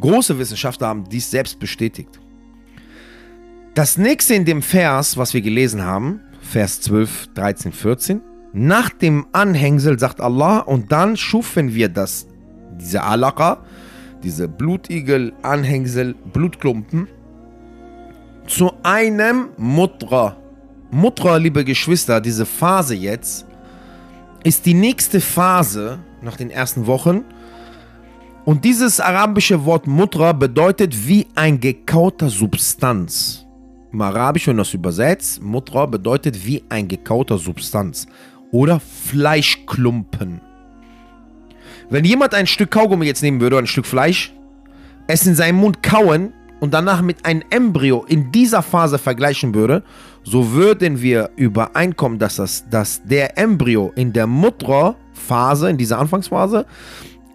große 0.00 0.38
Wissenschaftler 0.38 0.88
haben 0.88 1.04
dies 1.08 1.30
selbst 1.30 1.58
bestätigt. 1.58 2.20
Das 3.74 3.98
nächste 3.98 4.34
in 4.34 4.44
dem 4.44 4.62
Vers, 4.62 5.16
was 5.16 5.34
wir 5.34 5.42
gelesen 5.42 5.82
haben, 5.82 6.20
Vers 6.40 6.80
12, 6.82 7.28
13, 7.34 7.72
14, 7.72 8.20
nach 8.56 8.90
dem 8.90 9.26
Anhängsel 9.32 9.98
sagt 9.98 10.20
Allah, 10.20 10.60
und 10.60 10.92
dann 10.92 11.16
schufen 11.16 11.74
wir 11.74 11.88
das, 11.88 12.28
diese 12.78 13.02
Alaqa, 13.02 13.64
diese 14.22 14.46
Blutigel, 14.46 15.32
Anhängsel, 15.42 16.14
Blutklumpen, 16.32 17.08
zu 18.46 18.70
einem 18.84 19.48
Mutra. 19.56 20.36
Mutra, 20.92 21.36
liebe 21.36 21.64
Geschwister, 21.64 22.20
diese 22.20 22.46
Phase 22.46 22.94
jetzt, 22.94 23.44
ist 24.44 24.64
die 24.66 24.74
nächste 24.74 25.20
Phase 25.20 25.98
nach 26.22 26.36
den 26.36 26.50
ersten 26.50 26.86
Wochen. 26.86 27.24
Und 28.44 28.64
dieses 28.64 29.00
arabische 29.00 29.64
Wort 29.64 29.88
Mutra 29.88 30.32
bedeutet 30.32 31.08
wie 31.08 31.26
ein 31.34 31.58
gekauter 31.58 32.30
Substanz. 32.30 33.44
Im 33.92 34.00
Arabisch, 34.00 34.46
wenn 34.46 34.58
das 34.58 34.74
übersetzt, 34.74 35.42
Mutra 35.42 35.86
bedeutet 35.86 36.46
wie 36.46 36.62
ein 36.68 36.86
gekauter 36.86 37.38
Substanz 37.38 38.06
oder 38.54 38.78
Fleischklumpen. 38.78 40.40
Wenn 41.90 42.04
jemand 42.04 42.34
ein 42.34 42.46
Stück 42.46 42.70
Kaugummi 42.70 43.04
jetzt 43.04 43.20
nehmen 43.20 43.40
würde, 43.40 43.56
oder 43.56 43.64
ein 43.64 43.66
Stück 43.66 43.84
Fleisch, 43.84 44.32
es 45.08 45.26
in 45.26 45.34
seinem 45.34 45.56
Mund 45.56 45.82
kauen 45.82 46.32
und 46.60 46.72
danach 46.72 47.02
mit 47.02 47.26
einem 47.26 47.42
Embryo 47.50 48.04
in 48.06 48.30
dieser 48.30 48.62
Phase 48.62 48.98
vergleichen 48.98 49.56
würde, 49.56 49.82
so 50.22 50.52
würden 50.52 51.02
wir 51.02 51.30
übereinkommen, 51.34 52.20
dass, 52.20 52.36
das, 52.36 52.64
dass 52.70 53.02
der 53.02 53.36
Embryo 53.36 53.92
in 53.96 54.12
der 54.12 54.28
Mutter-Phase, 54.28 55.68
in 55.68 55.76
dieser 55.76 55.98
Anfangsphase, 55.98 56.64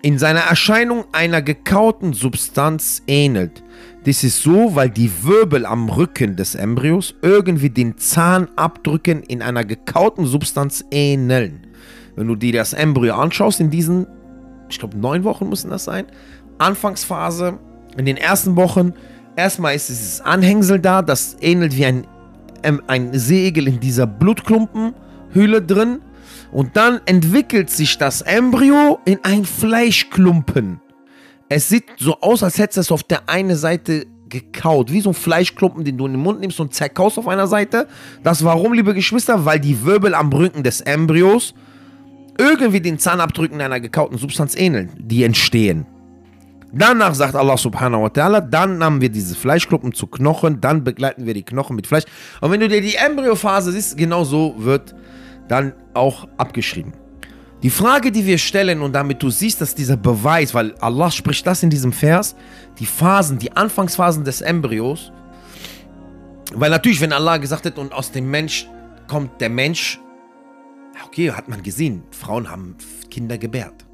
in 0.02 0.18
seiner 0.18 0.40
Erscheinung 0.40 1.04
einer 1.12 1.42
gekauten 1.42 2.14
Substanz 2.14 3.04
ähnelt. 3.08 3.62
Das 4.06 4.24
ist 4.24 4.42
so, 4.42 4.76
weil 4.76 4.90
die 4.90 5.12
Wirbel 5.24 5.66
am 5.66 5.90
Rücken 5.90 6.36
des 6.36 6.56
Embryos 6.56 7.16
irgendwie 7.22 7.70
den 7.70 7.98
Zahnabdrücken 7.98 9.24
in 9.24 9.42
einer 9.42 9.66
gekauten 9.66 10.26
Substanz 10.26 10.86
ähneln. 10.90 11.68
Wenn 12.16 12.28
du 12.28 12.36
dir 12.36 12.54
das 12.54 12.74
Embryo 12.74 13.16
anschaust, 13.16 13.60
in 13.60 13.70
diesen, 13.70 14.08
ich 14.70 14.80
glaube, 14.80 14.98
neun 14.98 15.24
Wochen 15.24 15.50
müssen 15.50 15.70
das 15.70 15.84
sein, 15.84 16.06
Anfangsphase, 16.58 17.60
in 17.98 18.06
den 18.06 18.18
ersten 18.18 18.56
Wochen, 18.56 18.94
erstmal 19.36 19.76
ist 19.76 19.90
dieses 19.90 20.22
Anhängsel 20.22 20.80
da, 20.80 21.02
das 21.02 21.38
ähnelt 21.42 21.76
wie 21.76 21.86
ein 21.86 22.06
ähm, 22.64 22.82
ein 22.88 23.18
Segel 23.18 23.68
in 23.68 23.80
dieser 23.80 24.08
Blutklumpenhülle 24.08 25.62
drin 25.62 26.00
und 26.52 26.76
dann 26.76 27.00
entwickelt 27.06 27.70
sich 27.70 27.98
das 27.98 28.22
Embryo 28.22 29.00
in 29.06 29.20
ein 29.24 29.46
Fleischklumpen. 29.46 30.82
Es 31.50 31.68
sieht 31.68 31.86
so 31.98 32.22
aus, 32.22 32.44
als 32.44 32.60
hätte 32.60 32.80
es 32.80 32.92
auf 32.92 33.04
der 33.04 33.28
einen 33.28 33.56
Seite 33.56 34.06
gekaut, 34.30 34.92
wie 34.92 35.02
so 35.02 35.10
ein 35.10 35.16
Fleischklumpen, 35.16 35.84
den 35.84 35.98
du 35.98 36.06
in 36.06 36.14
den 36.14 36.22
Mund 36.22 36.40
nimmst 36.40 36.60
und 36.60 36.76
zerkaust 36.76 37.18
auf 37.18 37.28
einer 37.28 37.48
Seite. 37.48 37.88
Das 38.24 38.44
warum, 38.44 38.74
liebe 38.74 38.94
Geschwister? 38.94 39.46
Weil 39.46 39.60
die 39.60 39.84
Wirbel 39.84 40.14
am 40.14 40.32
Rücken 40.32 40.62
des 40.62 40.82
Embryos 40.82 41.56
irgendwie 42.38 42.80
den 42.80 43.00
Zahnabdrücken 43.00 43.60
einer 43.60 43.80
gekauten 43.80 44.18
Substanz 44.18 44.56
ähneln, 44.56 44.92
die 44.98 45.24
entstehen. 45.24 45.88
Danach 46.72 47.16
sagt 47.16 47.36
Allah 47.36 47.58
subhanahu 47.58 48.04
wa 48.04 48.08
ta'ala, 48.08 48.42
dann 48.42 48.78
nahmen 48.78 49.02
wir 49.02 49.10
diese 49.10 49.36
Fleischkluppen 49.36 49.92
zu 49.92 50.06
Knochen, 50.06 50.62
dann 50.62 50.84
begleiten 50.84 51.26
wir 51.26 51.34
die 51.34 51.44
Knochen 51.44 51.76
mit 51.76 51.88
Fleisch. 51.88 52.04
Und 52.42 52.52
wenn 52.52 52.60
du 52.60 52.68
dir 52.68 52.82
die 52.82 52.96
Embryophase 52.96 53.72
siehst, 53.72 53.98
genau 53.98 54.24
so 54.24 54.54
wird 54.58 54.94
dann 55.48 55.74
auch 55.96 56.28
abgeschrieben. 56.38 56.94
Die 57.62 57.70
Frage, 57.70 58.12
die 58.12 58.26
wir 58.26 58.38
stellen, 58.38 58.82
und 58.82 58.94
damit 58.94 59.22
du 59.22 59.30
siehst, 59.30 59.60
dass 59.60 59.76
dieser 59.76 59.98
Beweis, 59.98 60.54
weil 60.54 60.76
Allah 60.80 61.12
spricht 61.12 61.46
das 61.46 61.62
in 61.62 61.70
diesem 61.70 61.92
Vers, 61.92 62.36
die 62.80 62.86
Phasen, 62.86 63.38
die 63.38 63.52
Anfangsphasen 63.52 64.24
des 64.24 64.40
Embryos, 64.40 65.12
weil 66.54 66.70
natürlich, 66.70 67.02
wenn 67.02 67.12
Allah 67.12 67.38
gesagt 67.38 67.66
hat, 67.66 67.78
und 67.78 67.94
aus 67.94 68.12
dem 68.12 68.32
Mensch 68.32 68.68
kommt 69.08 69.42
der 69.42 69.50
Mensch, 69.50 70.00
okay, 71.06 71.32
hat 71.32 71.50
man 71.50 71.62
gesehen, 71.62 72.04
Frauen 72.12 72.50
haben 72.50 72.76
Kinder 73.10 73.38
gebärt. 73.38 73.86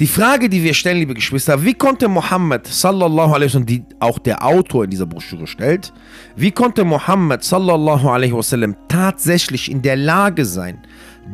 Die 0.00 0.06
Frage, 0.06 0.48
die 0.48 0.62
wir 0.62 0.72
stellen, 0.72 0.96
liebe 0.96 1.12
Geschwister, 1.12 1.62
wie 1.62 1.74
konnte 1.74 2.08
Mohammed 2.08 2.66
sallallahu 2.66 3.34
alaihi 3.34 3.50
wasallam, 3.50 3.66
die 3.66 3.84
auch 3.98 4.18
der 4.18 4.42
Autor 4.42 4.84
in 4.84 4.90
dieser 4.90 5.04
Broschüre 5.04 5.46
stellt, 5.46 5.92
wie 6.36 6.50
konnte 6.50 6.84
Mohammed 6.84 7.44
sallallahu 7.44 8.08
alaihi 8.08 8.32
wasallam 8.32 8.74
tatsächlich 8.88 9.70
in 9.70 9.82
der 9.82 9.96
Lage 9.96 10.46
sein, 10.46 10.78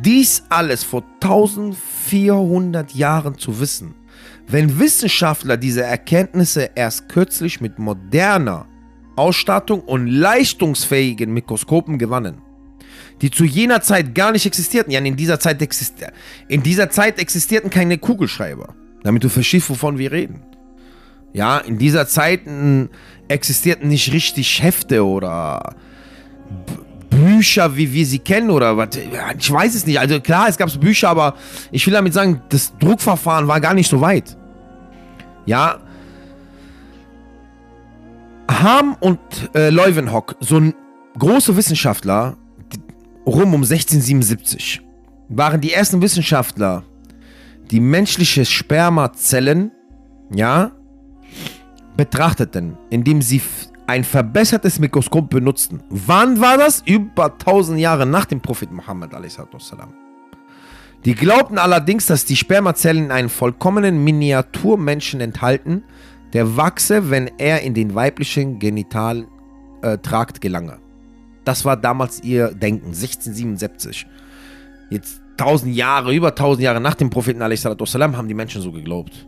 dies 0.03 0.45
alles 0.49 0.83
vor 0.85 1.05
1400 1.21 2.95
Jahren 2.95 3.38
zu 3.38 3.61
wissen, 3.61 3.95
wenn 4.47 4.79
Wissenschaftler 4.79 5.57
diese 5.57 5.83
Erkenntnisse 5.83 6.71
erst 6.75 7.09
kürzlich 7.09 7.61
mit 7.61 7.79
moderner 7.79 8.67
Ausstattung 9.17 9.81
und 9.81 10.07
leistungsfähigen 10.07 11.33
Mikroskopen 11.33 11.99
gewannen? 11.99 12.43
die 13.23 13.31
zu 13.31 13.45
jener 13.45 13.81
Zeit 13.81 14.15
gar 14.15 14.33
nicht 14.33 14.47
existierten. 14.47 14.91
Ja, 14.93 15.00
in 15.00 15.17
dieser 15.17 15.41
Zeit, 15.41 15.62
existi 15.62 16.05
in 16.49 16.62
dieser 16.62 16.91
Zeit 16.91 17.19
existierten 17.19 17.71
keine 17.71 17.99
Kugelschreiber. 17.99 18.75
Damit 19.03 19.25
du 19.25 19.29
verstehst, 19.29 19.71
wovon 19.71 19.99
wir 19.99 20.12
reden. 20.12 20.43
Ja, 21.33 21.59
in 21.59 21.79
dieser 21.79 22.09
Zeit 22.09 22.41
existierten 23.29 23.88
nicht 23.88 24.12
richtig 24.12 24.62
Hefte 24.62 25.05
oder 25.05 25.75
Bücher, 27.16 27.76
wie 27.76 27.92
wir 27.92 28.06
sie 28.06 28.18
kennen 28.18 28.50
oder 28.50 28.76
was. 28.76 28.90
Ich 29.38 29.50
weiß 29.50 29.75
es 29.75 29.87
nicht. 29.87 29.99
Also 29.99 30.20
klar, 30.20 30.49
es 30.49 30.56
gab 30.56 30.68
Bücher, 30.80 31.08
aber 31.08 31.35
ich 31.70 31.87
will 31.87 31.94
damit 31.94 32.12
sagen, 32.12 32.42
das 32.49 32.76
Druckverfahren 32.78 33.49
war 33.49 33.61
gar 33.61 33.75
nicht 33.75 33.88
so 33.88 34.00
weit. 34.00 34.37
Ja. 35.46 35.80
Ham 38.50 38.96
und 39.00 39.18
äh, 39.54 39.70
Leuwenhock, 39.70 40.37
so 40.40 40.58
ein 40.58 40.75
große 41.18 41.56
Wissenschaftler, 41.56 42.37
rum 43.26 43.54
um 43.54 43.62
1677 43.62 44.82
waren 45.28 45.61
die 45.61 45.73
ersten 45.73 46.00
Wissenschaftler, 46.00 46.85
die 47.70 47.80
menschliche 47.80 48.44
Spermazellen, 48.44 49.73
ja, 50.32 50.73
betrachteten, 51.96 52.76
indem 52.90 53.23
sie 53.23 53.40
ein 53.87 54.05
verbessertes 54.05 54.78
Mikroskop 54.78 55.31
benutzten. 55.31 55.83
Wann 55.90 56.40
war 56.40 56.59
das? 56.59 56.83
Über 56.87 57.33
1000 57.33 57.78
Jahre 57.78 58.07
nach 58.07 58.25
dem 58.25 58.40
Prophet 58.40 58.71
Muhammad 58.73 59.11
Die 61.05 61.14
glaubten 61.14 61.59
allerdings, 61.59 62.07
dass 62.07 62.25
die 62.25 62.37
Spermazellen 62.37 63.11
einen 63.11 63.28
vollkommenen 63.28 64.02
Miniaturmenschen 64.02 65.21
enthalten, 65.21 65.85
der 66.33 66.57
wachse, 66.57 67.11
wenn 67.11 67.31
er 67.38 67.62
in 67.62 67.75
den 67.75 67.95
weiblichen 67.95 68.59
Genitaltrakt 68.59 70.37
äh, 70.37 70.40
gelange. 70.40 70.78
Das 71.45 71.64
war 71.64 71.76
damals 71.76 72.23
ihr 72.25 72.49
Denken, 72.49 72.88
1677. 72.88 74.07
Jetzt 74.90 75.21
1000 75.38 75.76
Jahre, 75.76 76.12
über 76.12 76.28
1000 76.28 76.64
Jahre 76.64 76.81
nach 76.81 76.95
dem 76.95 77.11
Propheten 77.11 77.40
a.s. 77.40 77.64
haben 77.64 78.28
die 78.28 78.35
Menschen 78.35 78.62
so 78.62 78.73
geglaubt. 78.73 79.26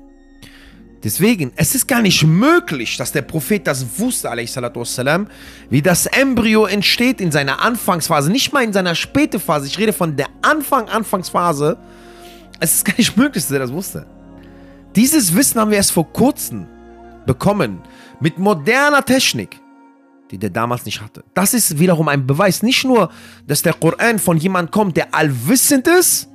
Deswegen, 1.04 1.52
es 1.54 1.76
ist 1.76 1.86
gar 1.86 2.02
nicht 2.02 2.24
möglich, 2.24 2.96
dass 2.96 3.12
der 3.12 3.22
Prophet 3.22 3.66
das 3.66 3.86
wusste, 3.98 4.28
wassalam, 4.28 5.28
wie 5.70 5.80
das 5.80 6.06
Embryo 6.06 6.66
entsteht 6.66 7.20
in 7.20 7.30
seiner 7.30 7.62
Anfangsphase, 7.62 8.32
nicht 8.32 8.52
mal 8.52 8.64
in 8.64 8.72
seiner 8.72 8.96
späten 8.96 9.38
Phase, 9.38 9.66
ich 9.66 9.78
rede 9.78 9.92
von 9.92 10.16
der 10.16 10.26
Anfang, 10.42 10.88
Anfangsphase. 10.88 11.78
Es 12.58 12.74
ist 12.74 12.84
gar 12.84 12.96
nicht 12.96 13.16
möglich, 13.16 13.44
dass 13.44 13.52
er 13.52 13.60
das 13.60 13.72
wusste. 13.72 14.06
Dieses 14.96 15.34
Wissen 15.36 15.60
haben 15.60 15.70
wir 15.70 15.76
erst 15.76 15.92
vor 15.92 16.12
kurzem 16.12 16.66
bekommen, 17.26 17.80
mit 18.18 18.38
moderner 18.38 19.04
Technik, 19.04 19.60
die 20.32 20.38
der 20.38 20.50
damals 20.50 20.84
nicht 20.84 21.00
hatte. 21.00 21.22
Das 21.34 21.54
ist 21.54 21.78
wiederum 21.78 22.08
ein 22.08 22.26
Beweis, 22.26 22.64
nicht 22.64 22.84
nur, 22.84 23.10
dass 23.46 23.62
der 23.62 23.74
Koran 23.74 24.18
von 24.18 24.36
jemandem 24.36 24.72
kommt, 24.72 24.96
der 24.96 25.14
allwissend 25.14 25.86
ist. 25.86 26.28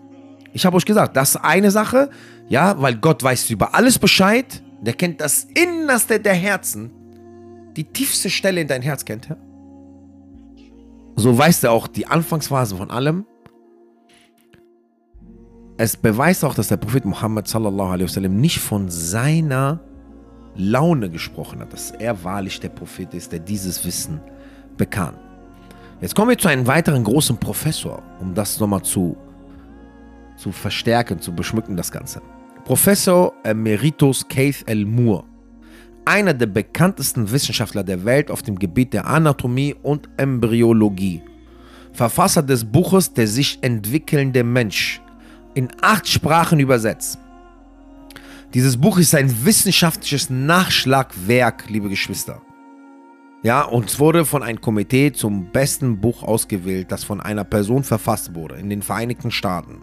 Ich 0.54 0.66
habe 0.66 0.78
euch 0.78 0.86
gesagt, 0.86 1.18
das 1.18 1.32
ist 1.32 1.38
eine 1.38 1.72
Sache, 1.72 2.10
ja, 2.54 2.80
weil 2.80 2.98
Gott 2.98 3.24
weiß 3.24 3.50
über 3.50 3.74
alles 3.74 3.98
Bescheid. 3.98 4.62
Der 4.80 4.94
kennt 4.94 5.20
das 5.22 5.48
Innerste 5.56 6.20
der 6.20 6.36
Herzen. 6.36 6.92
Die 7.76 7.84
tiefste 7.84 8.30
Stelle 8.30 8.62
in 8.62 8.68
dein 8.68 8.84
Herz 8.84 9.04
kennt 9.04 9.28
er. 9.32 9.38
So 11.16 11.36
weiß 11.36 11.64
er 11.64 11.72
auch 11.72 11.88
die 11.88 12.06
Anfangsphase 12.06 12.76
von 12.76 12.92
allem. 12.92 13.26
Es 15.78 15.98
beweist 15.98 16.46
auch, 16.46 16.54
dass 16.54 16.68
der 16.68 16.78
Prophet 16.78 17.06
Muhammad 17.06 17.48
sallallahu 17.48 17.90
alaihi 17.90 18.08
wasallam 18.08 18.40
nicht 18.40 18.60
von 18.60 18.88
seiner 18.88 19.80
Laune 20.56 21.10
gesprochen 21.10 21.60
hat, 21.60 21.74
dass 21.74 21.90
er 21.90 22.24
wahrlich 22.24 22.60
der 22.60 22.70
Prophet 22.70 23.16
ist, 23.16 23.32
der 23.32 23.40
dieses 23.40 23.84
Wissen 23.84 24.22
bekam. 24.78 25.16
Jetzt 26.02 26.14
kommen 26.14 26.30
wir 26.30 26.38
zu 26.38 26.50
einem 26.50 26.68
weiteren 26.68 27.04
großen 27.04 27.36
Professor, 27.38 28.04
um 28.22 28.36
das 28.36 28.60
nochmal 28.60 28.84
zu, 28.84 29.18
zu 30.38 30.52
verstärken, 30.52 31.20
zu 31.20 31.34
beschmücken, 31.34 31.76
das 31.76 31.92
Ganze. 31.92 32.22
Professor 32.66 33.34
Emeritus 33.44 34.26
Keith 34.26 34.64
L. 34.68 34.86
Moore, 34.86 35.26
einer 36.06 36.34
der 36.34 36.46
bekanntesten 36.46 37.30
Wissenschaftler 37.30 37.84
der 37.84 38.06
Welt 38.06 38.32
auf 38.32 38.42
dem 38.42 38.58
Gebiet 38.58 38.94
der 38.94 39.06
Anatomie 39.06 39.76
und 39.84 40.08
Embryologie. 40.16 41.22
Verfasser 41.92 42.42
des 42.42 42.64
Buches 42.64 43.14
Der 43.14 43.28
sich 43.28 43.60
entwickelnde 43.62 44.46
Mensch, 44.46 45.02
in 45.56 45.68
acht 45.82 46.08
Sprachen 46.08 46.62
übersetzt. 46.62 47.20
Dieses 48.54 48.78
Buch 48.78 48.98
ist 48.98 49.14
ein 49.14 49.44
wissenschaftliches 49.44 50.30
Nachschlagwerk, 50.30 51.70
liebe 51.70 51.90
Geschwister. 51.90 52.42
Ja, 53.44 53.64
und 53.64 53.90
es 53.90 54.00
wurde 54.00 54.24
von 54.24 54.42
einem 54.42 54.62
Komitee 54.62 55.12
zum 55.12 55.52
besten 55.52 56.00
Buch 56.00 56.24
ausgewählt, 56.24 56.94
das 56.94 57.04
von 57.04 57.20
einer 57.20 57.44
Person 57.44 57.84
verfasst 57.84 58.34
wurde 58.36 58.56
in 58.56 58.70
den 58.70 58.82
Vereinigten 58.82 59.32
Staaten. 59.32 59.82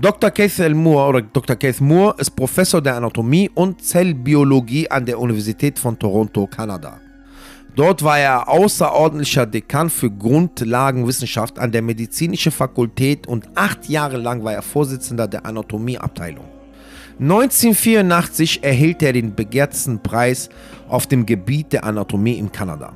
Dr. 0.00 0.30
Keith. 0.30 0.60
Moore 0.74 1.08
oder 1.08 1.22
Dr. 1.22 1.56
Keith 1.56 1.80
Moore 1.80 2.14
ist 2.18 2.30
Professor 2.30 2.80
der 2.80 2.94
Anatomie 2.94 3.50
und 3.52 3.82
Zellbiologie 3.82 4.88
an 4.88 5.04
der 5.04 5.18
Universität 5.18 5.76
von 5.76 5.98
Toronto, 5.98 6.46
Kanada. 6.46 7.00
Dort 7.74 8.04
war 8.04 8.16
er 8.16 8.48
außerordentlicher 8.48 9.44
Dekan 9.44 9.90
für 9.90 10.08
Grundlagenwissenschaft 10.08 11.58
an 11.58 11.72
der 11.72 11.82
Medizinischen 11.82 12.52
Fakultät 12.52 13.26
und 13.26 13.48
acht 13.56 13.88
Jahre 13.88 14.18
lang 14.18 14.44
war 14.44 14.52
er 14.52 14.62
Vorsitzender 14.62 15.26
der 15.26 15.44
Anatomieabteilung. 15.44 16.44
1984 17.18 18.62
erhielt 18.62 19.02
er 19.02 19.12
den 19.12 19.34
begehrtesten 19.34 20.00
Preis 20.00 20.48
auf 20.88 21.08
dem 21.08 21.26
Gebiet 21.26 21.72
der 21.72 21.82
Anatomie 21.82 22.38
in 22.38 22.52
Kanada. 22.52 22.92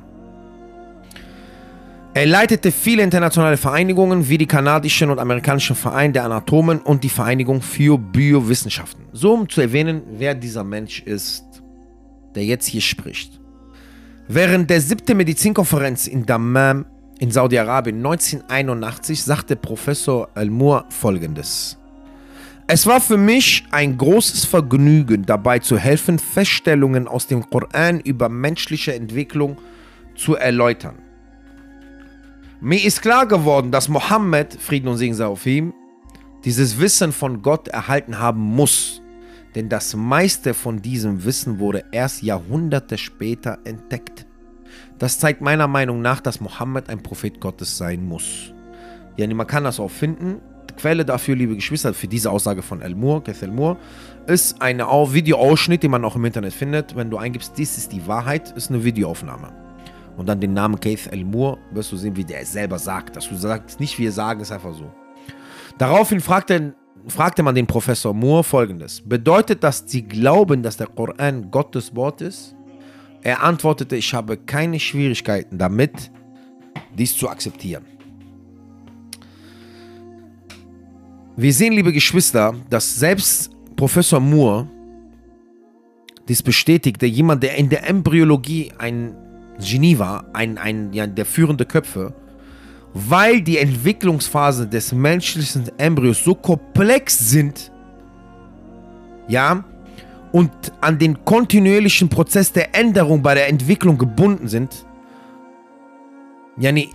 Er 2.15 2.27
leitete 2.27 2.71
viele 2.71 3.01
internationale 3.01 3.57
Vereinigungen 3.57 4.29
wie 4.29 4.37
die 4.37 4.45
kanadischen 4.45 5.09
und 5.09 5.17
amerikanischen 5.17 5.75
Verein 5.75 6.13
der 6.13 6.25
Anatomen 6.25 6.79
und 6.79 7.03
die 7.03 7.09
Vereinigung 7.09 7.59
für 7.59 7.97
Biowissenschaften. 7.97 9.05
So 9.13 9.33
um 9.33 9.49
zu 9.49 9.61
erwähnen, 9.61 10.03
wer 10.11 10.35
dieser 10.35 10.63
Mensch 10.63 11.01
ist, 11.01 11.43
der 12.35 12.45
jetzt 12.45 12.67
hier 12.67 12.81
spricht. 12.81 13.39
Während 14.27 14.69
der 14.69 14.79
siebten 14.79 15.17
Medizinkonferenz 15.17 16.05
in 16.05 16.23
Dammam 16.23 16.85
in 17.17 17.31
Saudi-Arabien 17.31 17.97
1981 17.97 19.23
sagte 19.23 19.55
Professor 19.55 20.29
Al-Mur 20.35 20.85
folgendes. 20.89 21.79
Es 22.67 22.85
war 22.85 23.01
für 23.01 23.17
mich 23.17 23.65
ein 23.71 23.97
großes 23.97 24.45
Vergnügen, 24.45 25.25
dabei 25.25 25.57
zu 25.57 25.79
helfen, 25.79 26.19
Feststellungen 26.19 27.07
aus 27.07 27.25
dem 27.25 27.49
Koran 27.49 27.99
über 28.01 28.29
menschliche 28.29 28.93
Entwicklung 28.93 29.57
zu 30.15 30.35
erläutern. 30.35 31.02
Mir 32.65 32.81
ist 32.81 33.01
klar 33.01 33.27
geworden, 33.27 33.71
dass 33.71 33.89
Mohammed, 33.89 34.53
Frieden 34.53 34.87
und 34.87 34.95
Segen 34.95 35.13
sei 35.13 35.25
auf 35.25 35.45
ihm, 35.45 35.73
dieses 36.45 36.79
Wissen 36.79 37.11
von 37.11 37.41
Gott 37.41 37.67
erhalten 37.67 38.19
haben 38.19 38.39
muss. 38.39 39.01
Denn 39.53 39.67
das 39.67 39.93
meiste 39.97 40.53
von 40.53 40.81
diesem 40.81 41.25
Wissen 41.25 41.59
wurde 41.59 41.83
erst 41.91 42.23
Jahrhunderte 42.23 42.97
später 42.97 43.59
entdeckt. 43.65 44.25
Das 44.97 45.19
zeigt 45.19 45.41
meiner 45.41 45.67
Meinung 45.67 46.01
nach, 46.01 46.21
dass 46.21 46.39
Mohammed 46.39 46.87
ein 46.87 47.03
Prophet 47.03 47.41
Gottes 47.41 47.77
sein 47.77 48.05
muss. 48.05 48.53
Ja, 49.17 49.27
man 49.33 49.45
kann 49.45 49.65
das 49.65 49.81
auch 49.81 49.91
finden. 49.91 50.37
Quelle 50.77 51.03
dafür, 51.03 51.35
liebe 51.35 51.55
Geschwister, 51.55 51.93
für 51.93 52.07
diese 52.07 52.31
Aussage 52.31 52.61
von 52.61 52.81
El 52.81 52.95
Moore, 52.95 53.23
Keith 53.23 53.41
El 53.41 53.51
Moore, 53.51 53.75
ist 54.25 54.61
ein 54.61 54.79
Videoausschnitt, 54.79 55.83
den 55.83 55.91
man 55.91 56.05
auch 56.05 56.15
im 56.15 56.23
Internet 56.23 56.53
findet. 56.53 56.95
Wenn 56.95 57.09
du 57.09 57.17
eingibst, 57.17 57.57
dies 57.57 57.77
ist 57.77 57.91
die 57.91 58.07
Wahrheit, 58.07 58.51
ist 58.55 58.69
eine 58.69 58.85
Videoaufnahme. 58.85 59.62
Und 60.17 60.27
dann 60.27 60.39
den 60.39 60.53
Namen 60.53 60.79
Keith 60.79 61.07
El 61.11 61.25
Moore, 61.25 61.57
wirst 61.71 61.91
du 61.91 61.97
sehen, 61.97 62.15
wie 62.15 62.23
der 62.23 62.45
selber 62.45 62.77
sagt. 62.77 63.15
Dass 63.15 63.27
du 63.27 63.35
sagst, 63.35 63.79
nicht 63.79 63.97
wie 63.97 64.07
er 64.07 64.11
sagen, 64.11 64.41
ist 64.41 64.51
einfach 64.51 64.73
so. 64.73 64.91
Daraufhin 65.77 66.21
fragte, 66.21 66.75
fragte 67.07 67.41
man 67.41 67.55
den 67.55 67.65
Professor 67.65 68.13
Moore 68.13 68.43
folgendes: 68.43 69.01
Bedeutet 69.01 69.63
das, 69.63 69.83
sie 69.87 70.03
glauben, 70.03 70.61
dass 70.61 70.77
der 70.77 70.87
Koran 70.87 71.49
Gottes 71.49 71.95
Wort 71.95 72.21
ist? 72.21 72.55
Er 73.21 73.41
antwortete: 73.43 73.95
Ich 73.95 74.13
habe 74.13 74.37
keine 74.37 74.79
Schwierigkeiten 74.79 75.57
damit, 75.57 76.11
dies 76.95 77.17
zu 77.17 77.27
akzeptieren. 77.27 77.85
Wir 81.35 81.51
sehen, 81.51 81.73
liebe 81.73 81.91
Geschwister, 81.91 82.53
dass 82.69 82.95
selbst 82.95 83.49
Professor 83.75 84.19
Moore 84.19 84.67
dies 86.27 86.43
bestätigte, 86.43 87.07
jemand, 87.07 87.41
der 87.41 87.55
in 87.55 87.69
der 87.69 87.89
Embryologie 87.89 88.71
ein 88.77 89.15
Genie 89.59 89.99
war, 89.99 90.25
ein, 90.33 90.57
ein, 90.57 90.93
ja, 90.93 91.07
der 91.07 91.25
führende 91.25 91.65
Köpfe, 91.65 92.13
weil 92.93 93.41
die 93.41 93.57
Entwicklungsphasen 93.57 94.69
des 94.69 94.91
menschlichen 94.91 95.69
Embryos 95.77 96.23
so 96.23 96.35
komplex 96.35 97.17
sind, 97.17 97.71
ja, 99.27 99.63
und 100.31 100.51
an 100.81 100.97
den 100.97 101.23
kontinuierlichen 101.23 102.09
Prozess 102.09 102.51
der 102.51 102.75
Änderung 102.75 103.21
bei 103.21 103.35
der 103.35 103.47
Entwicklung 103.47 103.97
gebunden 103.97 104.47
sind, 104.47 104.85
ja, 106.57 106.71
nee, 106.71 106.89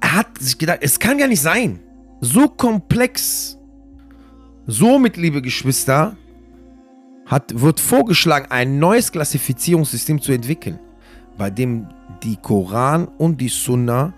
er 0.00 0.16
hat 0.16 0.38
sich 0.38 0.58
gedacht, 0.58 0.78
es 0.82 0.98
kann 0.98 1.18
ja 1.18 1.26
nicht 1.26 1.40
sein 1.40 1.80
so 2.24 2.48
komplex. 2.48 3.58
Somit, 4.66 5.16
liebe 5.16 5.42
Geschwister, 5.42 6.16
hat, 7.26 7.60
wird 7.60 7.80
vorgeschlagen, 7.80 8.46
ein 8.50 8.78
neues 8.78 9.12
Klassifizierungssystem 9.12 10.20
zu 10.20 10.32
entwickeln, 10.32 10.78
bei 11.36 11.50
dem 11.50 11.88
die 12.22 12.36
Koran 12.36 13.08
und 13.18 13.40
die 13.40 13.48
Sunna 13.48 14.12